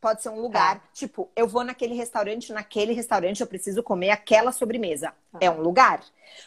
[0.00, 0.76] Pode ser um lugar.
[0.76, 0.88] Tá.
[0.92, 5.12] Tipo, eu vou naquele restaurante, naquele restaurante eu preciso comer aquela sobremesa.
[5.32, 5.38] Tá.
[5.40, 6.00] É um lugar.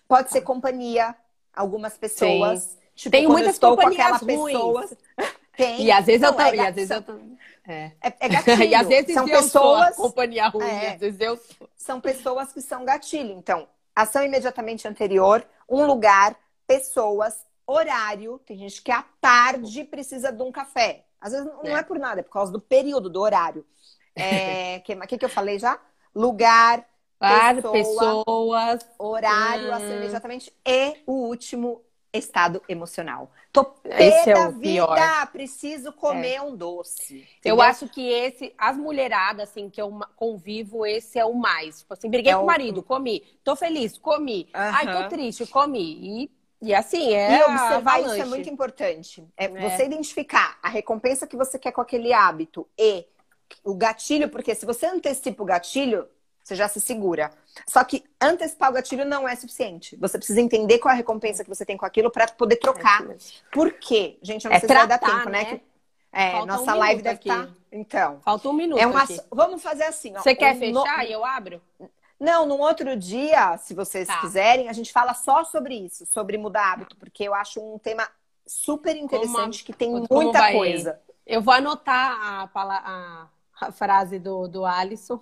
[0.08, 0.48] Pode ser tá.
[0.48, 1.16] companhia.
[1.54, 2.78] Algumas pessoas.
[2.96, 4.54] Tipo, Tem muitas companhias ruins.
[4.54, 4.90] Pessoa...
[5.56, 5.84] Tem.
[5.84, 6.42] E às vezes eu tô.
[6.42, 7.14] É, e às vezes eu tô...
[7.68, 7.92] É.
[8.02, 8.64] É, é gatilho.
[8.64, 9.96] e às vezes são pessoas.
[9.96, 11.70] companhia ruim, é, às vezes eu sou.
[11.76, 13.34] São pessoas que são gatilho.
[13.34, 16.36] Então, ação imediatamente anterior, um lugar,
[16.66, 18.40] pessoas, horário.
[18.46, 21.06] Tem gente que à tarde precisa de um café.
[21.20, 23.66] Às vezes não é, é por nada, é por causa do período, do horário.
[24.16, 25.80] É, que, que, que eu falei já?
[26.16, 26.86] Lugar,
[27.30, 29.98] pessoa, pessoas, horário, hum.
[29.98, 30.54] imediatamente.
[30.66, 31.82] E o último,
[32.14, 33.32] estado emocional.
[33.52, 35.28] Tô pé esse é da vida, pior.
[35.32, 36.42] preciso comer é.
[36.42, 37.28] um doce.
[37.40, 37.56] Entendeu?
[37.56, 41.80] Eu acho que esse, as mulheradas, assim, que eu convivo, esse é o mais.
[41.80, 43.24] Tipo assim, briguei é com o marido, comi.
[43.44, 44.50] Tô feliz, comi.
[44.54, 44.62] Uhum.
[44.62, 46.26] Ai, tô triste, comi.
[46.26, 46.32] E
[46.64, 47.40] e assim, é.
[47.40, 49.26] E observar isso é muito importante.
[49.36, 53.04] É, é, você identificar a recompensa que você quer com aquele hábito e
[53.64, 56.08] o gatilho, porque se você antecipa o gatilho,
[56.44, 57.32] você já se segura.
[57.68, 59.96] Só que antecipar o gatilho não é suficiente.
[59.98, 63.04] Você precisa entender qual é a recompensa que você tem com aquilo para poder trocar.
[63.10, 63.18] É
[63.52, 64.18] Por quê?
[64.22, 65.52] Gente, eu não é sei tratar, se vai dar tempo, né?
[65.54, 65.62] né?
[66.12, 67.48] É, Falta nossa um live deve estar.
[67.48, 67.54] Tá...
[67.72, 68.20] Então.
[68.24, 68.80] Falta um minuto.
[68.80, 69.06] É uma...
[69.32, 70.14] Vamos fazer assim.
[70.16, 70.22] Ó.
[70.22, 70.60] Você quer um...
[70.60, 71.62] fechar e eu abro?
[72.20, 74.20] Não, num outro dia, se vocês tá.
[74.20, 78.08] quiserem, a gente fala só sobre isso, sobre mudar hábito, porque eu acho um tema
[78.46, 81.00] super interessante que tem muita coisa.
[81.26, 83.28] Eu vou anotar a, a,
[83.62, 85.20] a frase do, do Alisson.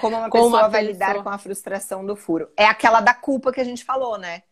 [0.00, 0.92] Como uma Como pessoa vai pessoa...
[0.92, 2.48] lidar com a frustração do furo.
[2.56, 4.42] É aquela da culpa que a gente falou, né?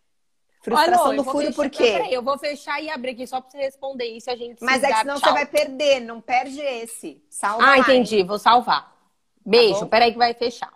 [0.63, 1.93] Frustração do furo, por quê?
[1.93, 4.29] Peraí, eu vou fechar e abrir aqui só pra você responder isso.
[4.29, 5.29] A gente Mas é que senão tchau.
[5.29, 7.23] você vai perder, não perde esse.
[7.31, 7.83] Salva Ah, mais.
[7.83, 8.93] entendi, vou salvar.
[9.45, 10.73] Beijo, tá peraí que vai fechar.